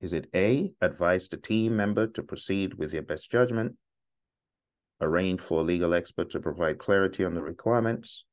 Is 0.00 0.12
it 0.12 0.28
A, 0.34 0.74
advise 0.80 1.28
the 1.28 1.36
team 1.36 1.76
member 1.76 2.08
to 2.08 2.22
proceed 2.22 2.74
with 2.74 2.90
their 2.90 3.02
best 3.02 3.30
judgment, 3.30 3.76
arrange 5.00 5.40
for 5.40 5.60
a 5.60 5.64
legal 5.64 5.94
expert 5.94 6.30
to 6.30 6.40
provide 6.40 6.78
clarity 6.78 7.24
on 7.24 7.34
the 7.34 7.42
requirements, 7.42 8.24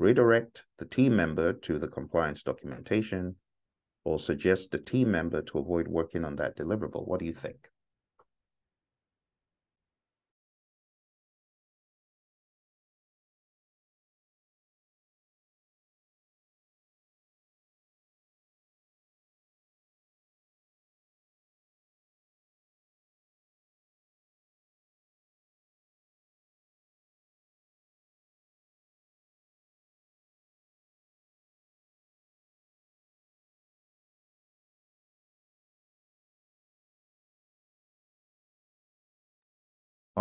redirect 0.00 0.64
the 0.78 0.86
team 0.86 1.14
member 1.14 1.52
to 1.52 1.78
the 1.78 1.86
compliance 1.86 2.42
documentation, 2.42 3.36
or 4.02 4.18
suggest 4.18 4.70
the 4.70 4.78
team 4.78 5.10
member 5.10 5.42
to 5.42 5.58
avoid 5.58 5.86
working 5.86 6.24
on 6.24 6.36
that 6.36 6.56
deliverable. 6.56 7.06
What 7.06 7.20
do 7.20 7.26
you 7.26 7.34
think? 7.34 7.68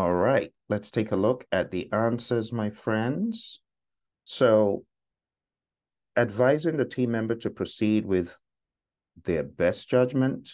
All 0.10 0.16
right, 0.16 0.52
let's 0.70 0.90
take 0.90 1.12
a 1.12 1.16
look 1.16 1.46
at 1.52 1.70
the 1.70 1.88
answers, 1.94 2.52
my 2.52 2.72
friends. 2.72 3.60
So 4.26 4.84
advising 6.18 6.78
the 6.78 6.86
team 6.86 7.12
member 7.12 7.36
to 7.36 7.52
proceed 7.52 8.08
with 8.08 8.36
their 9.24 9.44
best 9.44 9.88
judgment 9.88 10.50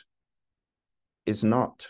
is 1.25 1.45
not 1.45 1.89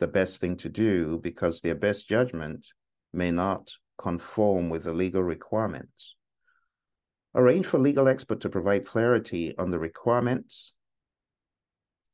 the 0.00 0.06
best 0.06 0.40
thing 0.40 0.56
to 0.56 0.70
do 0.70 1.18
because 1.22 1.60
their 1.60 1.74
best 1.74 2.08
judgment 2.08 2.66
may 3.12 3.30
not 3.30 3.70
conform 3.98 4.70
with 4.70 4.84
the 4.84 4.94
legal 4.94 5.22
requirements. 5.22 6.16
Arrange 7.34 7.66
for 7.66 7.78
legal 7.78 8.08
expert 8.08 8.40
to 8.40 8.48
provide 8.48 8.86
clarity 8.86 9.54
on 9.58 9.70
the 9.70 9.78
requirements. 9.78 10.72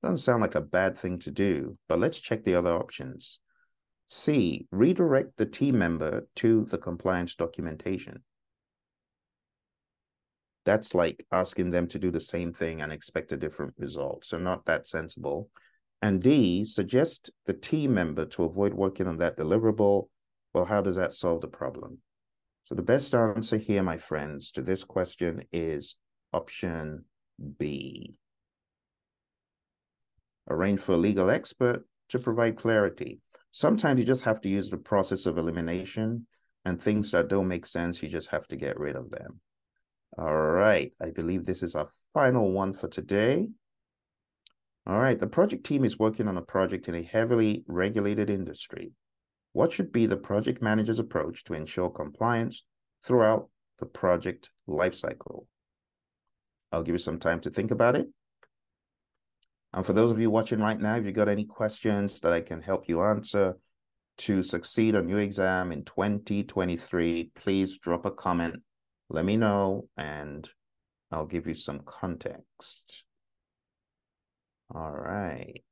Doesn't 0.02 0.16
sound 0.16 0.40
like 0.40 0.56
a 0.56 0.60
bad 0.60 0.98
thing 0.98 1.20
to 1.20 1.30
do, 1.30 1.78
but 1.88 2.00
let's 2.00 2.18
check 2.18 2.42
the 2.42 2.56
other 2.56 2.72
options. 2.72 3.38
C, 4.06 4.66
redirect 4.70 5.36
the 5.36 5.46
team 5.46 5.78
member 5.78 6.26
to 6.36 6.66
the 6.66 6.78
compliance 6.78 7.34
documentation. 7.34 8.22
That's 10.64 10.94
like 10.94 11.26
asking 11.30 11.70
them 11.70 11.88
to 11.88 11.98
do 11.98 12.10
the 12.10 12.20
same 12.20 12.52
thing 12.52 12.80
and 12.80 12.92
expect 12.92 13.32
a 13.32 13.36
different 13.36 13.74
result. 13.78 14.24
So 14.24 14.38
not 14.38 14.64
that 14.66 14.86
sensible. 14.86 15.50
And 16.00 16.22
D, 16.22 16.64
suggest 16.64 17.30
the 17.46 17.54
team 17.54 17.94
member 17.94 18.26
to 18.26 18.44
avoid 18.44 18.74
working 18.74 19.06
on 19.06 19.18
that 19.18 19.36
deliverable. 19.36 20.08
Well, 20.52 20.64
how 20.64 20.80
does 20.80 20.96
that 20.96 21.12
solve 21.12 21.40
the 21.40 21.48
problem? 21.48 21.98
So 22.64 22.74
the 22.74 22.82
best 22.82 23.14
answer 23.14 23.58
here, 23.58 23.82
my 23.82 23.98
friends, 23.98 24.50
to 24.52 24.62
this 24.62 24.84
question 24.84 25.44
is 25.52 25.96
option 26.32 27.04
B. 27.58 28.14
arrange 30.48 30.80
for 30.80 30.92
a 30.92 30.96
legal 30.96 31.30
expert 31.30 31.84
to 32.10 32.18
provide 32.18 32.56
clarity. 32.56 33.20
Sometimes 33.56 34.00
you 34.00 34.04
just 34.04 34.24
have 34.24 34.40
to 34.40 34.48
use 34.48 34.68
the 34.68 34.76
process 34.76 35.26
of 35.26 35.38
elimination 35.38 36.26
and 36.64 36.82
things 36.82 37.12
that 37.12 37.28
don't 37.28 37.46
make 37.46 37.66
sense, 37.66 38.02
you 38.02 38.08
just 38.08 38.26
have 38.30 38.48
to 38.48 38.56
get 38.56 38.80
rid 38.80 38.96
of 38.96 39.10
them. 39.10 39.40
All 40.18 40.34
right, 40.34 40.92
I 41.00 41.10
believe 41.10 41.46
this 41.46 41.62
is 41.62 41.76
our 41.76 41.88
final 42.12 42.50
one 42.50 42.72
for 42.72 42.88
today. 42.88 43.46
All 44.88 44.98
right, 44.98 45.16
the 45.16 45.28
project 45.28 45.64
team 45.64 45.84
is 45.84 46.00
working 46.00 46.26
on 46.26 46.36
a 46.36 46.42
project 46.42 46.88
in 46.88 46.96
a 46.96 47.02
heavily 47.04 47.62
regulated 47.68 48.28
industry. 48.28 48.90
What 49.52 49.70
should 49.70 49.92
be 49.92 50.06
the 50.06 50.16
project 50.16 50.60
manager's 50.60 50.98
approach 50.98 51.44
to 51.44 51.54
ensure 51.54 51.90
compliance 51.90 52.64
throughout 53.04 53.50
the 53.78 53.86
project 53.86 54.50
lifecycle? 54.68 55.46
I'll 56.72 56.82
give 56.82 56.96
you 56.96 56.98
some 56.98 57.20
time 57.20 57.38
to 57.42 57.50
think 57.50 57.70
about 57.70 57.94
it. 57.94 58.08
And 59.74 59.84
for 59.84 59.92
those 59.92 60.12
of 60.12 60.20
you 60.20 60.30
watching 60.30 60.60
right 60.60 60.80
now, 60.80 60.94
if 60.94 61.04
you've 61.04 61.14
got 61.16 61.28
any 61.28 61.44
questions 61.44 62.20
that 62.20 62.32
I 62.32 62.40
can 62.40 62.60
help 62.60 62.88
you 62.88 63.02
answer 63.02 63.58
to 64.18 64.40
succeed 64.40 64.94
on 64.94 65.08
your 65.08 65.18
exam 65.18 65.72
in 65.72 65.84
2023, 65.84 67.32
please 67.34 67.76
drop 67.78 68.06
a 68.06 68.12
comment. 68.12 68.62
Let 69.10 69.24
me 69.24 69.36
know 69.36 69.88
and 69.96 70.48
I'll 71.10 71.26
give 71.26 71.48
you 71.48 71.56
some 71.56 71.80
context. 71.84 73.02
All 74.72 74.92
right. 74.92 75.64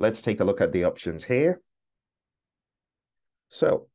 Let's 0.00 0.22
take 0.22 0.40
a 0.40 0.44
look 0.44 0.62
at 0.62 0.72
the 0.72 0.84
options 0.84 1.24
here. 1.24 1.60
So 3.50 3.88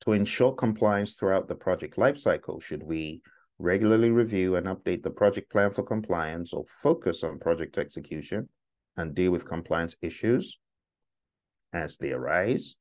to 0.00 0.12
ensure 0.12 0.52
compliance 0.52 1.12
throughout 1.12 1.46
the 1.46 1.54
project 1.54 1.96
lifecycle, 1.98 2.62
should 2.62 2.82
we 2.82 3.20
regularly 3.58 4.10
review 4.10 4.56
and 4.56 4.66
update 4.66 5.02
the 5.02 5.10
project 5.10 5.52
plan 5.52 5.70
for 5.70 5.82
compliance 5.82 6.54
or 6.54 6.64
focus 6.82 7.22
on 7.22 7.38
project 7.38 7.76
execution 7.76 8.48
and 8.96 9.14
deal 9.14 9.30
with 9.30 9.46
compliance 9.46 9.94
issues 10.00 10.58
as 11.74 11.98
they 11.98 12.12
arise? 12.12 12.76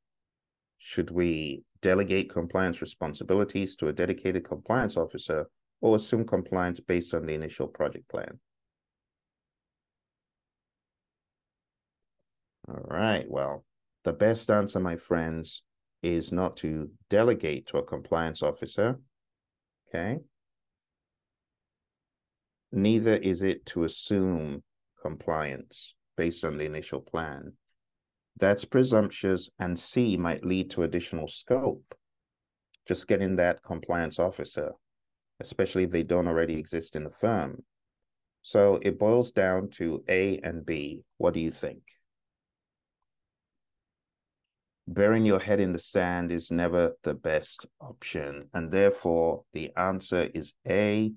Should 0.78 1.12
we 1.12 1.64
delegate 1.82 2.30
compliance 2.30 2.80
responsibilities 2.80 3.76
to 3.76 3.90
a 3.90 3.94
dedicated 3.94 4.46
compliance 4.46 4.96
officer 4.96 5.50
or 5.82 5.98
assume 5.98 6.26
compliance 6.26 6.80
based 6.80 7.14
on 7.14 7.26
the 7.26 7.34
initial 7.34 7.68
project 7.68 8.08
plan? 8.08 8.40
Right. 12.98 13.26
Well, 13.30 13.66
the 14.04 14.14
best 14.14 14.50
answer, 14.50 14.80
my 14.80 14.96
friends, 14.96 15.64
is 16.02 16.32
not 16.32 16.58
to 16.58 16.90
delegate 17.10 17.68
to 17.68 17.78
a 17.78 17.84
compliance 17.84 18.42
officer. 18.42 19.00
Okay. 19.90 20.20
Neither 22.72 23.16
is 23.16 23.42
it 23.42 23.66
to 23.68 23.84
assume 23.84 24.64
compliance 25.02 25.96
based 26.16 26.44
on 26.44 26.58
the 26.58 26.66
initial 26.66 27.02
plan. 27.02 27.54
That's 28.40 28.64
presumptuous, 28.64 29.50
and 29.60 29.78
C 29.78 30.16
might 30.18 30.46
lead 30.46 30.70
to 30.72 30.84
additional 30.84 31.28
scope. 31.28 31.96
Just 32.88 33.08
getting 33.08 33.36
that 33.36 33.64
compliance 33.64 34.20
officer, 34.20 34.72
especially 35.40 35.84
if 35.84 35.90
they 35.90 36.04
don't 36.04 36.28
already 36.28 36.58
exist 36.58 36.96
in 36.96 37.04
the 37.04 37.12
firm. 37.12 37.64
So 38.42 38.80
it 38.82 39.00
boils 39.00 39.32
down 39.32 39.70
to 39.72 40.04
A 40.08 40.38
and 40.40 40.66
B. 40.66 41.04
What 41.18 41.34
do 41.34 41.40
you 41.40 41.52
think? 41.52 41.82
Burying 44.94 45.26
your 45.26 45.40
head 45.40 45.60
in 45.60 45.72
the 45.72 45.80
sand 45.80 46.32
is 46.32 46.50
never 46.50 46.94
the 47.04 47.14
best 47.14 47.66
option. 47.80 48.50
And 48.54 48.72
therefore, 48.72 49.44
the 49.54 49.72
answer 49.78 50.30
is 50.34 50.54
A, 50.68 51.12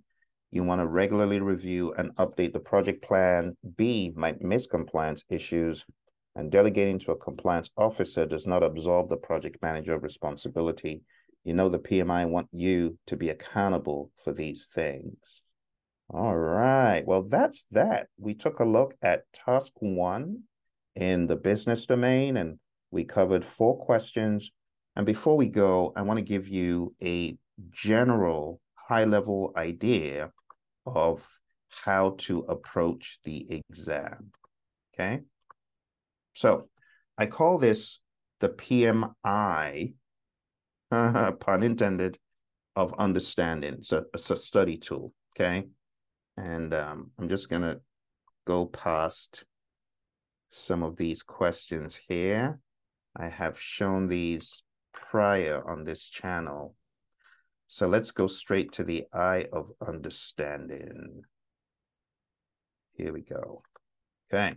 you 0.50 0.62
want 0.62 0.82
to 0.82 0.86
regularly 0.86 1.40
review 1.40 1.94
and 1.94 2.14
update 2.16 2.52
the 2.52 2.60
project 2.60 3.02
plan. 3.02 3.56
B, 3.76 4.12
might 4.14 4.42
miss 4.42 4.66
compliance 4.66 5.24
issues. 5.30 5.86
And 6.34 6.50
delegating 6.50 6.98
to 7.00 7.12
a 7.12 7.16
compliance 7.16 7.70
officer 7.76 8.26
does 8.26 8.46
not 8.46 8.62
absolve 8.62 9.08
the 9.08 9.16
project 9.16 9.56
manager 9.62 9.94
of 9.94 10.02
responsibility. 10.02 11.02
You 11.44 11.54
know, 11.54 11.68
the 11.68 11.78
PMI 11.78 12.28
want 12.28 12.48
you 12.52 12.98
to 13.06 13.16
be 13.16 13.30
accountable 13.30 14.10
for 14.22 14.32
these 14.32 14.68
things. 14.74 15.42
All 16.10 16.36
right. 16.36 17.02
Well, 17.06 17.22
that's 17.22 17.64
that. 17.70 18.08
We 18.18 18.34
took 18.34 18.60
a 18.60 18.64
look 18.64 18.94
at 19.02 19.32
task 19.32 19.72
one 19.80 20.42
in 20.94 21.26
the 21.26 21.36
business 21.36 21.86
domain 21.86 22.36
and 22.36 22.58
we 22.92 23.04
covered 23.04 23.44
four 23.44 23.78
questions. 23.78 24.52
And 24.94 25.04
before 25.04 25.36
we 25.36 25.48
go, 25.48 25.92
I 25.96 26.02
want 26.02 26.18
to 26.18 26.24
give 26.24 26.46
you 26.46 26.94
a 27.02 27.36
general 27.70 28.60
high 28.74 29.04
level 29.04 29.52
idea 29.56 30.30
of 30.86 31.26
how 31.70 32.16
to 32.18 32.40
approach 32.40 33.18
the 33.24 33.46
exam. 33.50 34.30
Okay. 34.94 35.22
So 36.34 36.68
I 37.16 37.26
call 37.26 37.58
this 37.58 38.00
the 38.40 38.50
PMI, 38.50 39.94
pun 40.90 41.62
intended, 41.62 42.18
of 42.76 42.94
understanding. 42.98 43.78
So 43.80 44.04
it's 44.12 44.30
a 44.30 44.36
study 44.36 44.76
tool. 44.76 45.12
Okay. 45.34 45.64
And 46.36 46.74
um, 46.74 47.10
I'm 47.18 47.28
just 47.28 47.48
going 47.48 47.62
to 47.62 47.80
go 48.46 48.66
past 48.66 49.44
some 50.50 50.82
of 50.82 50.96
these 50.96 51.22
questions 51.22 51.98
here. 52.08 52.60
I 53.16 53.28
have 53.28 53.60
shown 53.60 54.08
these 54.08 54.62
prior 54.92 55.62
on 55.68 55.84
this 55.84 56.04
channel. 56.04 56.74
So 57.68 57.86
let's 57.86 58.10
go 58.10 58.26
straight 58.26 58.72
to 58.72 58.84
the 58.84 59.04
eye 59.12 59.46
of 59.52 59.70
understanding. 59.86 61.22
Here 62.92 63.12
we 63.12 63.22
go. 63.22 63.62
Okay. 64.32 64.56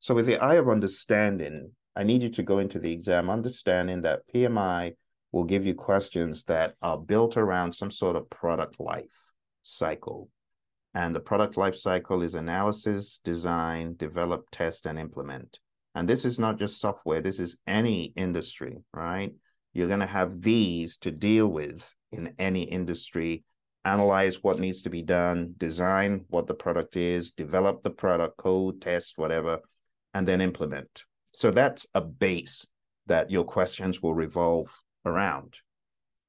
So 0.00 0.14
with 0.14 0.26
the 0.26 0.38
eye 0.38 0.54
of 0.54 0.68
understanding, 0.68 1.72
I 1.96 2.02
need 2.02 2.22
you 2.22 2.28
to 2.30 2.42
go 2.42 2.58
into 2.58 2.78
the 2.78 2.92
exam 2.92 3.30
understanding 3.30 4.02
that 4.02 4.22
PMI 4.32 4.94
will 5.32 5.44
give 5.44 5.66
you 5.66 5.74
questions 5.74 6.44
that 6.44 6.74
are 6.82 6.98
built 6.98 7.36
around 7.36 7.72
some 7.72 7.90
sort 7.90 8.16
of 8.16 8.30
product 8.30 8.78
life 8.78 9.32
cycle. 9.62 10.28
And 10.94 11.14
the 11.14 11.20
product 11.20 11.56
life 11.56 11.76
cycle 11.76 12.22
is 12.22 12.34
analysis, 12.34 13.18
design, 13.18 13.96
develop, 13.96 14.46
test, 14.50 14.86
and 14.86 14.98
implement. 14.98 15.58
And 15.96 16.06
this 16.06 16.26
is 16.26 16.38
not 16.38 16.58
just 16.58 16.78
software, 16.78 17.22
this 17.22 17.40
is 17.40 17.56
any 17.66 18.12
industry, 18.16 18.76
right? 18.92 19.32
You're 19.72 19.88
going 19.88 20.00
to 20.00 20.06
have 20.06 20.42
these 20.42 20.98
to 20.98 21.10
deal 21.10 21.48
with 21.48 21.90
in 22.12 22.34
any 22.38 22.64
industry, 22.64 23.44
analyze 23.82 24.42
what 24.42 24.60
needs 24.60 24.82
to 24.82 24.90
be 24.90 25.00
done, 25.00 25.54
design 25.56 26.26
what 26.28 26.46
the 26.46 26.54
product 26.54 26.98
is, 26.98 27.30
develop 27.30 27.82
the 27.82 27.88
product, 27.88 28.36
code, 28.36 28.82
test, 28.82 29.14
whatever, 29.16 29.60
and 30.12 30.28
then 30.28 30.42
implement. 30.42 31.04
So 31.32 31.50
that's 31.50 31.86
a 31.94 32.02
base 32.02 32.66
that 33.06 33.30
your 33.30 33.44
questions 33.44 34.02
will 34.02 34.14
revolve 34.14 34.68
around. 35.06 35.56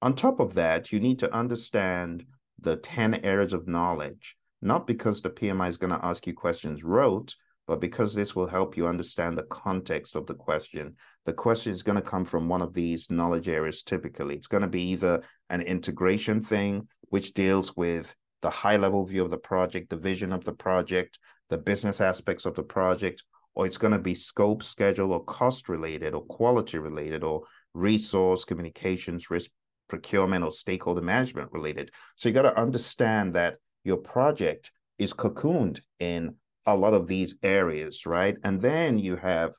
On 0.02 0.16
top 0.16 0.40
of 0.40 0.54
that, 0.54 0.94
you 0.94 1.02
need 1.02 1.20
to 1.20 1.34
understand 1.34 2.24
the 2.58 2.78
10 2.78 3.16
areas 3.16 3.52
of 3.52 3.68
knowledge, 3.68 4.38
not 4.62 4.88
because 4.88 5.22
the 5.22 5.30
PMI 5.30 5.68
is 5.68 5.78
going 5.78 5.92
to 5.92 6.06
ask 6.06 6.26
you 6.26 6.34
questions 6.34 6.86
rote, 6.86 7.36
but 7.68 7.82
because 7.82 8.14
this 8.14 8.36
will 8.36 8.48
help 8.48 8.78
you 8.78 8.88
understand 8.88 9.38
the 9.38 9.44
context 9.44 10.16
of 10.16 10.26
the 10.26 10.34
question, 10.34 10.96
the 11.26 11.34
question 11.34 11.74
is 11.74 11.84
going 11.84 11.98
to 11.98 12.02
come 12.02 12.24
from 12.24 12.48
one 12.48 12.62
of 12.62 12.74
these 12.74 13.12
knowledge 13.12 13.50
areas 13.50 13.84
typically. 13.84 14.36
It's 14.36 14.48
going 14.48 14.62
to 14.62 14.68
be 14.68 14.92
either 14.92 15.22
an 15.50 15.62
integration 15.62 16.42
thing, 16.42 16.88
which 17.10 17.34
deals 17.34 17.76
with 17.76 18.16
the 18.42 18.50
high 18.50 18.78
level 18.78 19.06
view 19.06 19.24
of 19.24 19.32
the 19.32 19.38
project, 19.38 19.90
the 19.90 19.98
vision 19.98 20.32
of 20.32 20.46
the 20.46 20.54
project, 20.54 21.20
the 21.50 21.58
business 21.58 22.00
aspects 22.00 22.46
of 22.46 22.56
the 22.56 22.64
project, 22.64 23.24
or 23.54 23.66
it's 23.66 23.78
going 23.78 23.94
to 23.94 24.00
be 24.00 24.14
scope, 24.14 24.64
schedule, 24.64 25.12
or 25.12 25.24
cost 25.26 25.68
related, 25.68 26.14
or 26.14 26.22
quality 26.22 26.78
related, 26.78 27.24
or 27.24 27.42
resource, 27.74 28.46
communications, 28.46 29.30
risk, 29.30 29.50
procurement, 29.90 30.44
or 30.44 30.52
stakeholder 30.52 31.02
management 31.02 31.52
related. 31.52 31.92
So 32.16 32.30
you 32.30 32.36
got 32.36 32.44
to 32.44 32.60
understand 32.60 33.34
that 33.34 33.56
your 33.84 33.98
project 33.98 34.72
is 35.00 35.14
cocooned 35.14 35.80
in 36.00 36.36
a 36.68 36.76
lot 36.76 36.94
of 36.94 37.08
these 37.08 37.36
areas, 37.42 38.06
right? 38.06 38.36
And 38.44 38.62
then 38.62 39.00
you 39.00 39.16
have 39.16 39.54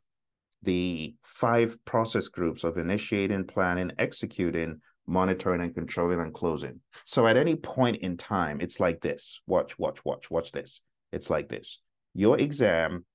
the 0.62 1.14
five 1.23 1.77
process 1.85 2.29
groups 2.29 2.64
of 2.64 2.77
initiating, 2.79 3.47
planning, 3.47 3.90
executing, 3.99 4.81
monitoring, 5.07 5.62
and 5.62 5.75
controlling 5.75 6.21
and 6.21 6.35
closing. 6.35 6.81
So 7.07 7.27
at 7.27 7.37
any 7.37 7.57
point 7.57 7.97
in 7.97 8.16
time, 8.16 8.61
it's 8.61 8.79
like 8.79 9.01
this 9.01 9.40
watch, 9.47 9.79
watch, 9.79 10.05
watch, 10.05 10.31
watch 10.31 10.53
this. 10.53 10.81
It's 11.12 11.31
like 11.31 11.49
this. 11.49 11.79
Your 12.14 12.38
exam 12.38 13.07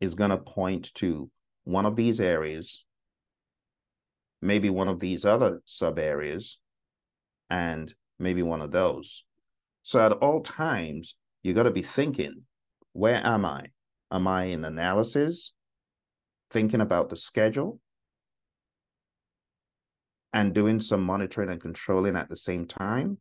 is 0.00 0.14
going 0.14 0.30
to 0.30 0.38
point 0.38 0.92
to 0.94 1.30
one 1.64 1.86
of 1.86 1.96
these 1.96 2.20
areas, 2.20 2.84
maybe 4.42 4.68
one 4.68 4.88
of 4.88 4.98
these 4.98 5.24
other 5.24 5.62
sub 5.64 5.98
areas, 5.98 6.58
and 7.48 7.94
maybe 8.18 8.42
one 8.42 8.60
of 8.60 8.72
those. 8.72 9.24
So 9.82 10.04
at 10.04 10.12
all 10.12 10.42
times, 10.42 11.14
you 11.42 11.54
got 11.54 11.64
to 11.64 11.70
be 11.70 11.82
thinking, 11.82 12.42
where 12.92 13.20
am 13.24 13.44
I? 13.44 13.66
Am 14.10 14.26
I 14.26 14.44
in 14.44 14.64
analysis, 14.64 15.52
thinking 16.50 16.80
about 16.80 17.08
the 17.08 17.16
schedule, 17.16 17.80
and 20.32 20.54
doing 20.54 20.80
some 20.80 21.02
monitoring 21.02 21.50
and 21.50 21.60
controlling 21.60 22.16
at 22.16 22.28
the 22.28 22.36
same 22.36 22.66
time? 22.66 23.18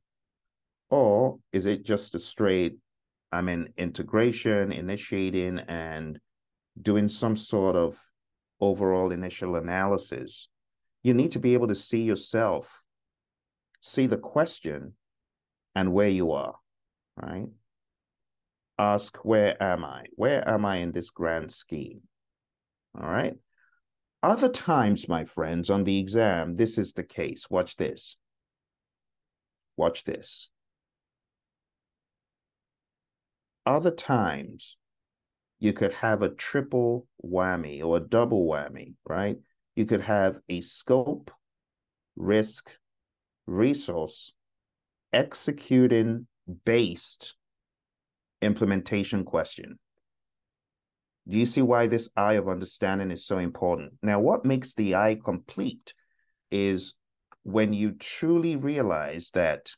Or 0.90 1.40
is 1.54 1.66
it 1.66 1.84
just 1.86 2.16
a 2.16 2.20
straight, 2.20 2.78
I 3.32 3.42
mean, 3.42 3.74
integration, 3.78 4.72
initiating, 4.72 5.60
and 5.60 6.20
doing 6.82 7.08
some 7.08 7.38
sort 7.38 7.76
of 7.76 7.98
overall 8.60 9.12
initial 9.12 9.56
analysis? 9.56 10.50
You 11.04 11.14
need 11.14 11.32
to 11.32 11.40
be 11.40 11.54
able 11.54 11.70
to 11.70 11.76
see 11.76 12.02
yourself, 12.02 12.84
see 13.82 14.08
the 14.08 14.18
question, 14.18 14.94
and 15.74 15.94
where 15.94 16.10
you 16.10 16.34
are, 16.34 16.56
right? 17.16 17.48
Ask, 18.82 19.18
where 19.18 19.62
am 19.62 19.86
I? 19.86 20.06
Where 20.16 20.44
am 20.50 20.66
I 20.66 20.78
in 20.78 20.92
this 20.92 21.12
grand 21.12 21.52
scheme? 21.52 22.02
All 23.00 23.08
right. 23.08 23.36
Other 24.24 24.50
times, 24.50 25.08
my 25.08 25.24
friends, 25.24 25.70
on 25.70 25.84
the 25.84 26.00
exam, 26.00 26.56
this 26.56 26.80
is 26.80 26.94
the 26.94 27.04
case. 27.04 27.48
Watch 27.48 27.76
this. 27.76 28.18
Watch 29.78 30.04
this. 30.04 30.50
Other 33.68 33.92
times, 33.92 34.78
you 35.60 35.74
could 35.74 35.94
have 35.94 36.24
a 36.24 36.30
triple 36.30 37.08
whammy 37.24 37.84
or 37.84 37.98
a 37.98 38.00
double 38.00 38.48
whammy, 38.48 38.96
right? 39.08 39.38
You 39.76 39.86
could 39.86 40.02
have 40.02 40.40
a 40.50 40.62
scope, 40.62 41.30
risk, 42.16 42.72
resource, 43.46 44.34
executing 45.14 46.26
based 46.66 47.36
implementation 48.42 49.24
question. 49.24 49.78
Do 51.28 51.38
you 51.38 51.46
see 51.46 51.62
why 51.62 51.88
this 51.88 52.10
eye 52.16 52.34
of 52.34 52.50
understanding 52.50 53.12
is 53.12 53.26
so 53.26 53.38
important? 53.38 53.94
Now, 54.02 54.20
what 54.20 54.46
makes 54.46 54.74
the 54.74 54.96
eye 54.96 55.20
complete 55.24 55.94
is 56.50 56.96
when 57.44 57.74
you 57.74 57.92
truly 57.92 58.56
realize 58.56 59.30
that 59.34 59.72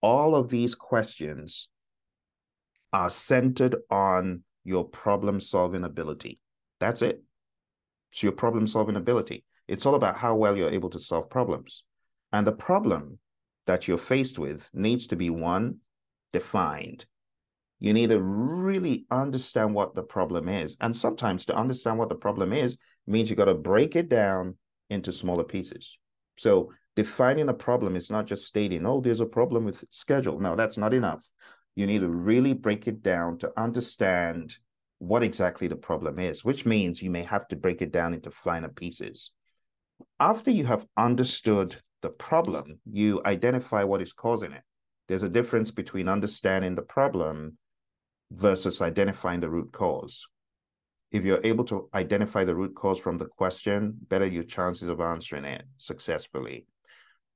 all 0.00 0.34
of 0.34 0.48
these 0.48 0.74
questions 0.74 1.68
are 2.92 3.10
centered 3.10 3.76
on 3.90 4.42
your 4.64 4.84
problem 4.84 5.40
solving 5.40 5.84
ability. 5.84 6.38
That's 6.80 7.02
it. 7.02 7.22
It's 8.12 8.22
your 8.22 8.32
problem 8.32 8.66
solving 8.66 8.96
ability. 8.96 9.44
It's 9.68 9.86
all 9.86 9.94
about 9.94 10.16
how 10.16 10.34
well 10.34 10.56
you're 10.56 10.70
able 10.70 10.90
to 10.90 10.98
solve 10.98 11.30
problems. 11.30 11.84
And 12.32 12.46
the 12.46 12.52
problem 12.52 13.18
that 13.66 13.86
you're 13.86 13.98
faced 13.98 14.38
with 14.38 14.68
needs 14.74 15.06
to 15.08 15.16
be 15.16 15.30
one, 15.30 15.76
defined. 16.32 17.04
You 17.80 17.92
need 17.92 18.10
to 18.10 18.20
really 18.20 19.06
understand 19.10 19.74
what 19.74 19.94
the 19.94 20.02
problem 20.02 20.48
is. 20.48 20.76
And 20.80 20.94
sometimes 20.94 21.44
to 21.46 21.56
understand 21.56 21.98
what 21.98 22.08
the 22.08 22.14
problem 22.14 22.52
is 22.52 22.76
means 23.06 23.28
you 23.28 23.36
got 23.36 23.46
to 23.46 23.54
break 23.54 23.96
it 23.96 24.08
down 24.08 24.56
into 24.88 25.12
smaller 25.12 25.44
pieces. 25.44 25.98
So 26.36 26.72
defining 26.94 27.48
a 27.48 27.54
problem 27.54 27.96
is 27.96 28.10
not 28.10 28.26
just 28.26 28.46
stating, 28.46 28.86
oh, 28.86 29.00
there's 29.00 29.20
a 29.20 29.26
problem 29.26 29.64
with 29.64 29.84
schedule. 29.90 30.38
No, 30.38 30.54
that's 30.54 30.76
not 30.76 30.94
enough. 30.94 31.28
You 31.74 31.86
need 31.86 32.00
to 32.00 32.08
really 32.08 32.52
break 32.52 32.86
it 32.86 33.02
down 33.02 33.38
to 33.38 33.52
understand 33.56 34.56
what 34.98 35.24
exactly 35.24 35.66
the 35.66 35.74
problem 35.74 36.20
is, 36.20 36.44
which 36.44 36.64
means 36.64 37.02
you 37.02 37.10
may 37.10 37.24
have 37.24 37.48
to 37.48 37.56
break 37.56 37.82
it 37.82 37.90
down 37.90 38.14
into 38.14 38.30
finer 38.30 38.68
pieces. 38.68 39.32
After 40.20 40.52
you 40.52 40.66
have 40.66 40.86
understood 40.96 41.76
the 42.02 42.10
problem, 42.10 42.78
you 42.88 43.20
identify 43.24 43.82
what 43.82 44.02
is 44.02 44.12
causing 44.12 44.52
it. 44.52 44.62
There's 45.08 45.22
a 45.22 45.28
difference 45.28 45.70
between 45.70 46.08
understanding 46.08 46.74
the 46.74 46.82
problem 46.82 47.58
versus 48.30 48.80
identifying 48.80 49.40
the 49.40 49.50
root 49.50 49.72
cause. 49.72 50.26
If 51.10 51.24
you're 51.24 51.44
able 51.44 51.64
to 51.66 51.88
identify 51.92 52.44
the 52.44 52.54
root 52.54 52.74
cause 52.74 52.98
from 52.98 53.18
the 53.18 53.26
question, 53.26 53.94
better 54.08 54.26
your 54.26 54.44
chances 54.44 54.88
of 54.88 55.00
answering 55.00 55.44
it 55.44 55.64
successfully. 55.76 56.66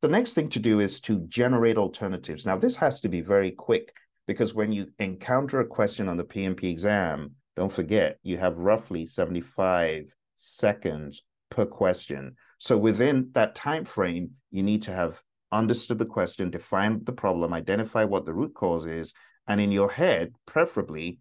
The 0.03 0.09
next 0.09 0.35
thing 0.35 0.49
to 0.51 0.59
do 0.59 0.81
is 0.81 1.01
to 1.03 1.21
generate 1.29 1.77
alternatives. 1.77 2.47
Now, 2.47 2.57
this 2.57 2.77
has 2.77 3.01
to 3.01 3.09
be 3.09 3.21
very 3.21 3.51
quick 3.51 3.93
because 4.27 4.55
when 4.55 4.73
you 4.73 4.87
encounter 4.99 5.61
a 5.61 5.67
question 5.67 6.09
on 6.09 6.17
the 6.17 6.25
PMP 6.25 6.65
exam, 6.65 7.33
don't 7.55 7.73
forget 7.73 8.19
you 8.23 8.39
have 8.39 8.57
roughly 8.57 9.07
75 9.07 10.15
seconds 10.37 11.23
per 11.51 11.67
question. 11.67 12.37
So 12.59 12.77
within 12.77 13.31
that 13.33 13.55
time 13.55 13.85
frame, 13.85 14.33
you 14.51 14.63
need 14.63 14.83
to 14.83 14.93
have 14.93 15.23
understood 15.53 15.99
the 15.99 16.07
question, 16.07 16.51
defined 16.51 17.07
the 17.07 17.13
problem, 17.13 17.53
identify 17.53 18.05
what 18.05 18.25
the 18.25 18.35
root 18.35 18.55
cause 18.55 18.87
is, 18.87 19.15
and 19.47 19.61
in 19.61 19.73
your 19.73 19.91
head, 19.91 20.33
preferably, 20.47 21.21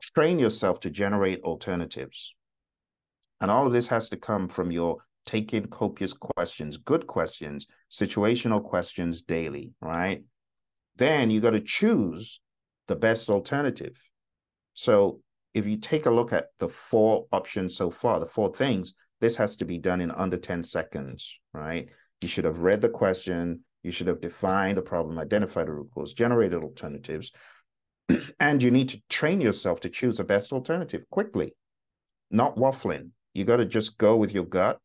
train 0.00 0.38
yourself 0.38 0.80
to 0.80 0.90
generate 0.90 1.42
alternatives. 1.42 2.34
And 3.40 3.50
all 3.50 3.66
of 3.66 3.72
this 3.72 3.88
has 3.88 4.08
to 4.10 4.16
come 4.16 4.48
from 4.48 4.70
your 4.70 4.98
taking 5.26 5.66
copious 5.66 6.12
questions, 6.12 6.76
good 6.78 7.06
questions, 7.06 7.66
situational 7.90 8.62
questions 8.62 9.22
daily, 9.22 9.72
right? 9.80 10.22
Then 10.96 11.30
you 11.30 11.40
got 11.40 11.50
to 11.50 11.60
choose 11.60 12.40
the 12.88 12.96
best 12.96 13.28
alternative. 13.28 13.96
So 14.74 15.20
if 15.54 15.66
you 15.66 15.76
take 15.76 16.06
a 16.06 16.10
look 16.10 16.32
at 16.32 16.48
the 16.58 16.68
four 16.68 17.26
options 17.32 17.76
so 17.76 17.90
far, 17.90 18.20
the 18.20 18.26
four 18.26 18.52
things, 18.52 18.94
this 19.20 19.36
has 19.36 19.56
to 19.56 19.64
be 19.64 19.78
done 19.78 20.00
in 20.00 20.10
under 20.10 20.36
10 20.36 20.64
seconds, 20.64 21.38
right? 21.52 21.88
You 22.20 22.28
should 22.28 22.44
have 22.44 22.60
read 22.60 22.80
the 22.80 22.88
question, 22.88 23.64
you 23.82 23.92
should 23.92 24.08
have 24.08 24.20
defined 24.20 24.76
the 24.76 24.82
problem, 24.82 25.18
identified 25.18 25.68
the 25.68 25.72
root 25.72 25.90
cause, 25.94 26.12
generated 26.12 26.62
alternatives, 26.62 27.30
and 28.40 28.62
you 28.62 28.70
need 28.70 28.88
to 28.90 29.02
train 29.08 29.40
yourself 29.40 29.80
to 29.80 29.88
choose 29.88 30.16
the 30.16 30.24
best 30.24 30.52
alternative 30.52 31.02
quickly, 31.10 31.54
not 32.30 32.56
waffling. 32.56 33.10
You 33.34 33.44
got 33.44 33.58
to 33.58 33.64
just 33.64 33.98
go 33.98 34.16
with 34.16 34.32
your 34.32 34.44
gut. 34.44 34.80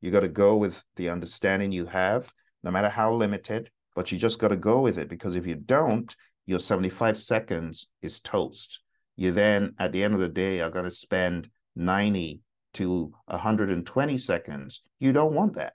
You 0.00 0.10
got 0.10 0.20
to 0.20 0.28
go 0.28 0.56
with 0.56 0.82
the 0.96 1.08
understanding 1.08 1.72
you 1.72 1.86
have, 1.86 2.30
no 2.62 2.70
matter 2.70 2.90
how 2.90 3.14
limited, 3.14 3.70
but 3.94 4.12
you 4.12 4.18
just 4.18 4.38
got 4.38 4.48
to 4.48 4.56
go 4.56 4.80
with 4.80 4.98
it 4.98 5.08
because 5.08 5.36
if 5.36 5.46
you 5.46 5.54
don't, 5.54 6.14
your 6.46 6.58
75 6.58 7.18
seconds 7.18 7.88
is 8.02 8.20
toast. 8.20 8.80
You 9.16 9.32
then, 9.32 9.74
at 9.78 9.92
the 9.92 10.02
end 10.02 10.14
of 10.14 10.20
the 10.20 10.28
day, 10.28 10.60
are 10.60 10.70
going 10.70 10.84
to 10.84 10.90
spend 10.90 11.48
90 11.76 12.42
to 12.74 13.12
120 13.26 14.18
seconds. 14.18 14.82
You 14.98 15.12
don't 15.12 15.34
want 15.34 15.54
that. 15.54 15.74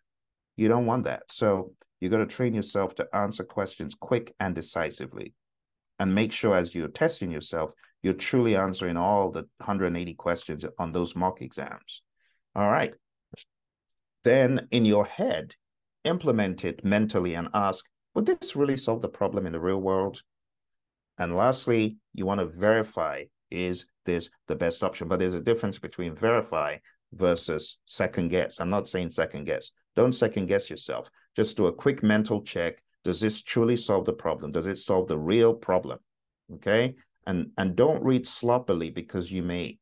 You 0.60 0.68
don't 0.68 0.86
want 0.86 1.06
that. 1.06 1.24
So 1.32 1.72
you 2.02 2.10
got 2.10 2.18
to 2.18 2.26
train 2.26 2.54
yourself 2.54 2.94
to 2.96 3.08
answer 3.16 3.46
questions 3.46 3.96
quick 3.96 4.36
and 4.42 4.54
decisively. 4.54 5.34
And 6.00 6.14
make 6.14 6.34
sure 6.34 6.54
as 6.54 6.76
you're 6.76 6.90
testing 6.90 7.32
yourself, 7.32 7.72
you're 8.04 8.14
truly 8.14 8.58
answering 8.58 8.98
all 8.98 9.32
the 9.32 9.44
180 9.58 10.14
questions 10.16 10.66
on 10.78 10.92
those 10.92 11.16
mock 11.16 11.42
exams. 11.42 12.02
All 12.58 12.70
right. 12.70 12.94
Then 14.26 14.68
in 14.72 14.84
your 14.84 15.06
head, 15.06 15.56
implement 16.04 16.66
it 16.66 16.84
mentally 16.84 17.36
and 17.36 17.48
ask, 17.54 17.86
would 18.14 18.26
this 18.26 18.54
really 18.54 18.76
solve 18.76 19.02
the 19.02 19.08
problem 19.08 19.46
in 19.46 19.54
the 19.54 19.62
real 19.62 19.80
world? 19.80 20.22
And 21.18 21.38
lastly, 21.38 21.96
you 22.14 22.26
want 22.26 22.42
to 22.42 22.48
verify 22.48 23.24
is 23.50 23.86
this 24.06 24.30
the 24.50 24.56
best 24.56 24.84
option? 24.84 25.08
But 25.08 25.20
there's 25.20 25.36
a 25.36 25.42
difference 25.42 25.80
between 25.80 26.16
verify 26.16 26.78
versus 27.14 27.78
second 27.86 28.28
guess. 28.28 28.60
I'm 28.60 28.70
not 28.70 28.90
saying 28.90 29.12
second 29.12 29.46
guess. 29.46 29.72
Don't 29.96 30.14
second 30.14 30.48
guess 30.48 30.70
yourself. 30.70 31.10
Just 31.36 31.58
do 31.58 31.68
a 31.68 31.74
quick 31.74 32.04
mental 32.04 32.42
check. 32.42 32.82
Does 33.04 33.20
this 33.20 33.42
truly 33.42 33.76
solve 33.76 34.06
the 34.06 34.14
problem? 34.14 34.52
Does 34.52 34.68
it 34.68 34.78
solve 34.78 35.08
the 35.08 35.18
real 35.18 35.54
problem? 35.54 36.00
Okay. 36.56 36.96
And 37.28 37.52
and 37.58 37.76
don't 37.76 38.04
read 38.04 38.28
sloppily 38.28 38.90
because 38.90 39.32
you 39.32 39.44
may 39.44 39.78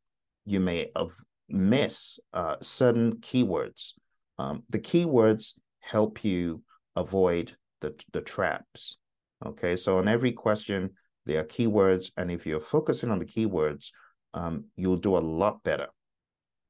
you 0.46 0.60
may 0.60 0.90
have 0.96 1.12
miss 1.50 2.20
uh, 2.34 2.56
certain 2.62 3.18
keywords. 3.18 3.94
Um, 4.38 4.64
the 4.70 4.80
keywords 4.80 5.54
help 5.80 6.24
you 6.24 6.62
avoid 6.96 7.56
the, 7.82 7.96
the 8.14 8.22
traps. 8.22 8.98
Okay, 9.46 9.76
so 9.76 10.00
on 10.00 10.08
every 10.08 10.32
question, 10.32 10.92
there 11.26 11.42
are 11.42 11.46
keywords, 11.46 12.12
and 12.18 12.32
if 12.32 12.46
you're 12.46 12.60
focusing 12.60 13.12
on 13.12 13.20
the 13.20 13.26
keywords, 13.26 13.90
um, 14.34 14.66
you'll 14.76 14.98
do 14.98 15.18
a 15.18 15.20
lot 15.20 15.64
better. 15.64 15.88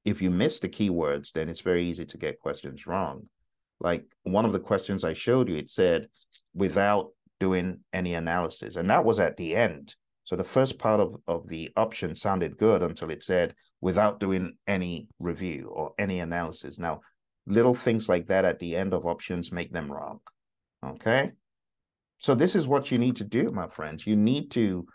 If 0.08 0.22
you 0.22 0.30
miss 0.30 0.60
the 0.60 0.70
keywords, 0.70 1.34
then 1.34 1.50
it's 1.50 1.60
very 1.60 1.84
easy 1.84 2.06
to 2.06 2.18
get 2.18 2.40
questions 2.40 2.88
wrong. 2.88 3.28
Like 3.82 4.06
one 4.24 4.46
of 4.46 4.54
the 4.54 4.60
questions 4.60 5.04
I 5.04 5.12
showed 5.12 5.50
you, 5.50 5.56
it 5.58 5.70
said 5.70 6.08
without 6.54 7.10
doing 7.42 7.82
any 7.92 8.14
analysis, 8.14 8.78
and 8.78 8.90
that 8.90 9.04
was 9.04 9.20
at 9.20 9.36
the 9.36 9.54
end. 9.54 9.96
So 10.24 10.38
the 10.38 10.46
first 10.46 10.80
part 10.80 11.02
of, 11.02 11.18
of 11.28 11.50
the 11.50 11.72
option 11.76 12.16
sounded 12.16 12.58
good 12.58 12.82
until 12.84 13.10
it 13.12 13.22
said 13.22 13.54
without 13.82 14.22
doing 14.22 14.54
any 14.66 15.10
review 15.20 15.70
or 15.74 15.92
any 16.00 16.22
analysis. 16.22 16.80
Now, 16.80 17.02
little 17.46 17.76
things 17.76 18.08
like 18.08 18.28
that 18.28 18.46
at 18.46 18.60
the 18.60 18.78
end 18.78 18.94
of 18.94 19.06
options 19.06 19.52
make 19.52 19.74
them 19.74 19.92
wrong. 19.92 20.20
Okay. 20.86 21.34
So 22.20 22.34
this 22.34 22.56
is 22.56 22.66
what 22.66 22.92
you 22.92 22.98
need 22.98 23.18
to 23.18 23.26
do, 23.26 23.52
my 23.52 23.68
friends. 23.68 24.08
You 24.08 24.16
need 24.16 24.52
to 24.52 24.88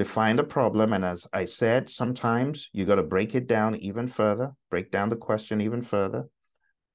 define 0.00 0.36
the 0.36 0.44
problem. 0.44 0.94
And 0.94 1.04
as 1.04 1.26
I 1.30 1.44
said, 1.44 1.90
sometimes 1.90 2.70
you 2.72 2.86
got 2.86 2.94
to 2.94 3.02
break 3.02 3.34
it 3.34 3.46
down 3.46 3.76
even 3.76 4.08
further, 4.08 4.52
break 4.70 4.90
down 4.90 5.10
the 5.10 5.16
question 5.16 5.60
even 5.60 5.82
further. 5.82 6.24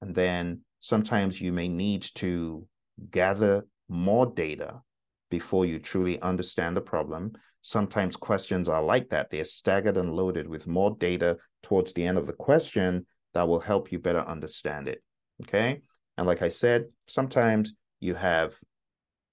And 0.02 0.15
then 0.15 0.62
sometimes 0.80 1.39
you 1.39 1.52
may 1.52 1.68
need 1.68 2.02
to 2.15 2.68
gather 3.12 3.68
more 3.88 4.26
data 4.26 4.82
before 5.30 5.68
you 5.68 5.78
truly 5.78 6.20
understand 6.20 6.76
the 6.76 6.82
problem. 6.82 7.34
Sometimes 7.62 8.15
questions 8.15 8.68
are 8.68 8.82
like 8.82 9.10
that. 9.10 9.30
They're 9.30 9.44
staggered 9.44 9.98
and 9.98 10.12
loaded 10.12 10.48
with 10.50 10.65
more 10.65 10.98
data 11.00 11.38
towards 11.62 11.94
the 11.94 12.08
end 12.08 12.18
of 12.18 12.26
the 12.26 12.34
question 12.34 13.06
that 13.36 13.48
will 13.48 13.60
help 13.60 13.91
you 13.91 14.00
better 14.00 14.22
understand 14.22 14.88
it. 14.88 15.04
Okay. 15.44 15.82
And 16.18 16.26
like 16.26 16.41
I 16.41 16.50
said, 16.50 16.86
sometimes 17.08 17.72
you 18.00 18.15
have 18.15 18.56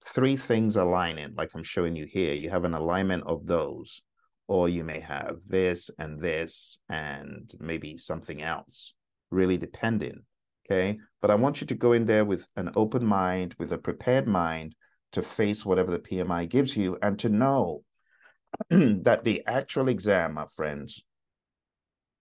three 0.05 0.35
things 0.35 0.75
aligning, 0.75 1.33
like 1.35 1.51
I'm 1.53 1.63
showing 1.63 1.95
you 1.95 2.05
here. 2.05 2.33
You 2.33 2.49
have 2.49 2.65
an 2.65 2.73
alignment 2.73 3.23
of 3.25 3.45
those, 3.45 4.01
or 4.47 4.69
you 4.69 4.83
may 4.83 4.99
have 4.99 5.37
this 5.47 5.89
and 5.97 6.21
this 6.21 6.79
and 6.89 7.51
maybe 7.59 7.97
something 7.97 8.41
else, 8.41 8.93
really 9.31 9.57
depending. 9.57 10.23
Okay. 10.65 10.97
But 11.21 11.31
I 11.31 11.35
want 11.35 11.61
you 11.61 11.67
to 11.67 11.75
go 11.75 11.91
in 11.91 12.05
there 12.05 12.25
with 12.25 12.47
an 12.55 12.71
open 12.75 13.05
mind, 13.05 13.55
with 13.59 13.71
a 13.71 13.77
prepared 13.77 14.27
mind 14.27 14.75
to 15.11 15.21
face 15.21 15.65
whatever 15.65 15.91
the 15.91 15.99
PMI 15.99 16.49
gives 16.49 16.75
you 16.75 16.97
and 17.01 17.19
to 17.19 17.29
know 17.29 17.83
that 18.69 19.23
the 19.23 19.43
actual 19.45 19.89
exam, 19.89 20.33
my 20.33 20.45
friends, 20.55 21.03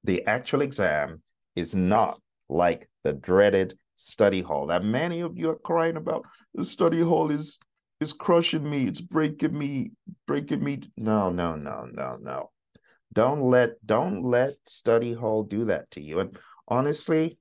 the 0.05 0.25
actual 0.27 0.63
exam 0.63 1.23
is 1.55 1.75
not 1.75 2.21
like 2.49 2.89
the 3.05 3.13
dreaded 3.13 3.75
study 3.97 4.43
hall 4.43 4.67
that 4.67 4.85
many 4.85 5.21
of 5.21 5.39
you 5.39 5.51
are 5.51 5.59
crying 5.59 5.97
about. 5.97 6.25
The 6.55 6.65
study 6.65 7.01
hall 7.01 7.31
is 7.31 7.59
is 8.03 8.13
crushing 8.13 8.69
me. 8.69 8.87
It's 8.87 9.01
breaking 9.01 9.57
me, 9.57 9.93
breaking 10.27 10.63
me. 10.63 10.81
No, 10.97 11.31
no, 11.31 11.57
no, 11.57 11.87
no, 11.91 12.19
no. 12.21 12.51
Don't 13.13 13.41
let 13.43 13.85
don't 13.87 14.23
let 14.23 14.55
study 14.67 15.15
hall 15.15 15.43
do 15.45 15.65
that 15.67 15.91
to 15.93 16.03
you. 16.03 16.21
And 16.21 16.39
honestly, 16.69 17.39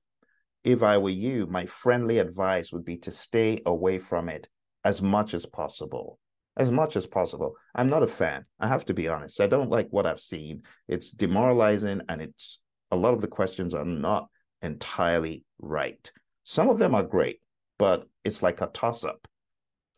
if 0.64 0.82
I 0.82 0.98
were 0.98 1.10
you, 1.10 1.46
my 1.46 1.66
friendly 1.66 2.18
advice 2.18 2.72
would 2.72 2.84
be 2.84 2.98
to 2.98 3.10
stay 3.10 3.60
away 3.66 3.98
from 3.98 4.28
it 4.28 4.48
as 4.84 5.02
much 5.02 5.34
as 5.34 5.44
possible. 5.44 6.18
As 6.56 6.70
much 6.70 6.96
as 6.96 7.06
possible. 7.06 7.54
I'm 7.74 7.88
not 7.88 8.02
a 8.02 8.06
fan. 8.06 8.44
I 8.60 8.68
have 8.68 8.84
to 8.86 8.94
be 8.94 9.08
honest. 9.08 9.40
I 9.40 9.46
don't 9.46 9.70
like 9.70 9.88
what 9.90 10.06
I've 10.06 10.20
seen. 10.20 10.62
It's 10.86 11.10
demoralizing 11.10 12.02
and 12.08 12.20
it's 12.20 12.60
a 12.90 12.96
lot 12.96 13.14
of 13.14 13.22
the 13.22 13.28
questions 13.28 13.74
are 13.74 13.86
not 13.86 14.28
entirely 14.60 15.44
right. 15.58 16.10
Some 16.44 16.68
of 16.68 16.78
them 16.78 16.94
are 16.94 17.02
great, 17.02 17.40
but 17.78 18.06
it's 18.22 18.42
like 18.42 18.60
a 18.60 18.66
toss 18.66 19.02
up. 19.02 19.26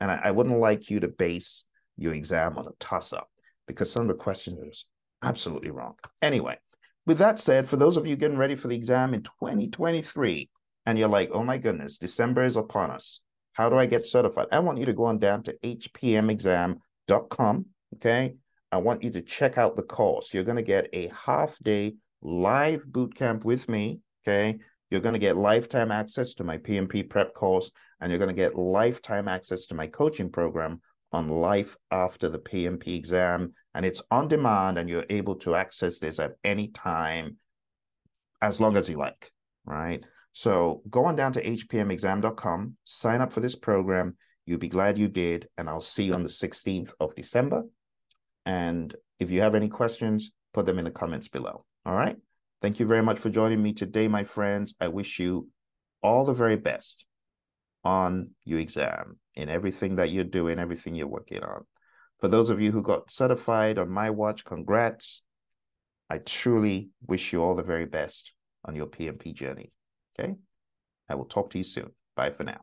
And 0.00 0.10
I, 0.10 0.20
I 0.24 0.30
wouldn't 0.30 0.58
like 0.58 0.90
you 0.90 1.00
to 1.00 1.08
base 1.08 1.64
your 1.96 2.14
exam 2.14 2.58
on 2.58 2.66
a 2.66 2.72
toss 2.80 3.12
up 3.12 3.28
because 3.66 3.90
some 3.90 4.02
of 4.02 4.08
the 4.08 4.14
questions 4.14 4.86
are 5.22 5.28
absolutely 5.28 5.70
wrong. 5.70 5.94
Anyway, 6.22 6.58
with 7.06 7.18
that 7.18 7.38
said, 7.38 7.68
for 7.68 7.76
those 7.76 7.96
of 7.96 8.06
you 8.06 8.16
getting 8.16 8.38
ready 8.38 8.56
for 8.56 8.68
the 8.68 8.76
exam 8.76 9.14
in 9.14 9.22
2023, 9.22 10.48
and 10.86 10.98
you're 10.98 11.08
like, 11.08 11.30
oh 11.32 11.44
my 11.44 11.58
goodness, 11.58 11.98
December 11.98 12.44
is 12.44 12.56
upon 12.56 12.90
us. 12.90 13.20
How 13.52 13.68
do 13.68 13.76
I 13.76 13.86
get 13.86 14.04
certified? 14.04 14.48
I 14.52 14.58
want 14.58 14.78
you 14.78 14.86
to 14.86 14.92
go 14.92 15.04
on 15.04 15.18
down 15.18 15.42
to 15.44 15.54
hpmexam.com. 15.64 17.66
Okay. 17.96 18.34
I 18.72 18.76
want 18.78 19.04
you 19.04 19.10
to 19.10 19.22
check 19.22 19.56
out 19.56 19.76
the 19.76 19.82
course. 19.82 20.34
You're 20.34 20.44
going 20.44 20.56
to 20.56 20.62
get 20.62 20.88
a 20.92 21.10
half 21.14 21.56
day 21.62 21.94
live 22.20 22.84
boot 22.84 23.14
camp 23.14 23.44
with 23.44 23.68
me. 23.68 24.00
Okay. 24.26 24.58
You're 24.90 25.00
going 25.00 25.14
to 25.14 25.18
get 25.18 25.36
lifetime 25.36 25.90
access 25.90 26.34
to 26.34 26.44
my 26.44 26.58
PMP 26.58 27.08
prep 27.08 27.34
course, 27.34 27.70
and 28.00 28.10
you're 28.10 28.18
going 28.18 28.28
to 28.28 28.34
get 28.34 28.56
lifetime 28.56 29.28
access 29.28 29.66
to 29.66 29.74
my 29.74 29.86
coaching 29.86 30.30
program 30.30 30.80
on 31.12 31.28
life 31.28 31.76
after 31.90 32.28
the 32.28 32.38
PMP 32.38 32.96
exam. 32.96 33.54
And 33.74 33.84
it's 33.84 34.02
on 34.10 34.28
demand, 34.28 34.78
and 34.78 34.88
you're 34.88 35.06
able 35.10 35.36
to 35.36 35.54
access 35.54 35.98
this 35.98 36.18
at 36.18 36.36
any 36.44 36.68
time 36.68 37.36
as 38.42 38.60
long 38.60 38.76
as 38.76 38.88
you 38.88 38.98
like, 38.98 39.32
right? 39.64 40.04
So 40.32 40.82
go 40.90 41.04
on 41.04 41.16
down 41.16 41.32
to 41.32 41.42
hpmexam.com, 41.42 42.76
sign 42.84 43.20
up 43.20 43.32
for 43.32 43.40
this 43.40 43.54
program. 43.54 44.16
You'll 44.46 44.58
be 44.58 44.68
glad 44.68 44.98
you 44.98 45.08
did. 45.08 45.48
And 45.56 45.68
I'll 45.68 45.80
see 45.80 46.04
you 46.04 46.14
on 46.14 46.22
the 46.22 46.28
16th 46.28 46.92
of 47.00 47.14
December. 47.14 47.62
And 48.44 48.94
if 49.18 49.30
you 49.30 49.40
have 49.40 49.54
any 49.54 49.68
questions, 49.68 50.32
put 50.52 50.66
them 50.66 50.78
in 50.78 50.84
the 50.84 50.90
comments 50.90 51.28
below. 51.28 51.64
All 51.86 51.94
right. 51.94 52.16
Thank 52.64 52.80
you 52.80 52.86
very 52.86 53.02
much 53.02 53.18
for 53.18 53.28
joining 53.28 53.62
me 53.62 53.74
today, 53.74 54.08
my 54.08 54.24
friends. 54.24 54.72
I 54.80 54.88
wish 54.88 55.18
you 55.18 55.50
all 56.02 56.24
the 56.24 56.32
very 56.32 56.56
best 56.56 57.04
on 57.84 58.30
your 58.46 58.58
exam 58.58 59.18
in 59.34 59.50
everything 59.50 59.96
that 59.96 60.08
you're 60.08 60.24
doing, 60.24 60.58
everything 60.58 60.94
you're 60.94 61.06
working 61.06 61.42
on. 61.42 61.66
For 62.20 62.28
those 62.28 62.48
of 62.48 62.62
you 62.62 62.72
who 62.72 62.80
got 62.80 63.10
certified 63.10 63.76
on 63.76 63.90
my 63.90 64.08
watch, 64.08 64.46
congrats. 64.46 65.24
I 66.08 66.16
truly 66.16 66.88
wish 67.06 67.34
you 67.34 67.42
all 67.42 67.54
the 67.54 67.62
very 67.62 67.84
best 67.84 68.32
on 68.64 68.74
your 68.74 68.86
PMP 68.86 69.34
journey. 69.34 69.70
Okay. 70.18 70.32
I 71.06 71.16
will 71.16 71.26
talk 71.26 71.50
to 71.50 71.58
you 71.58 71.64
soon. 71.64 71.90
Bye 72.16 72.30
for 72.30 72.44
now. 72.44 72.62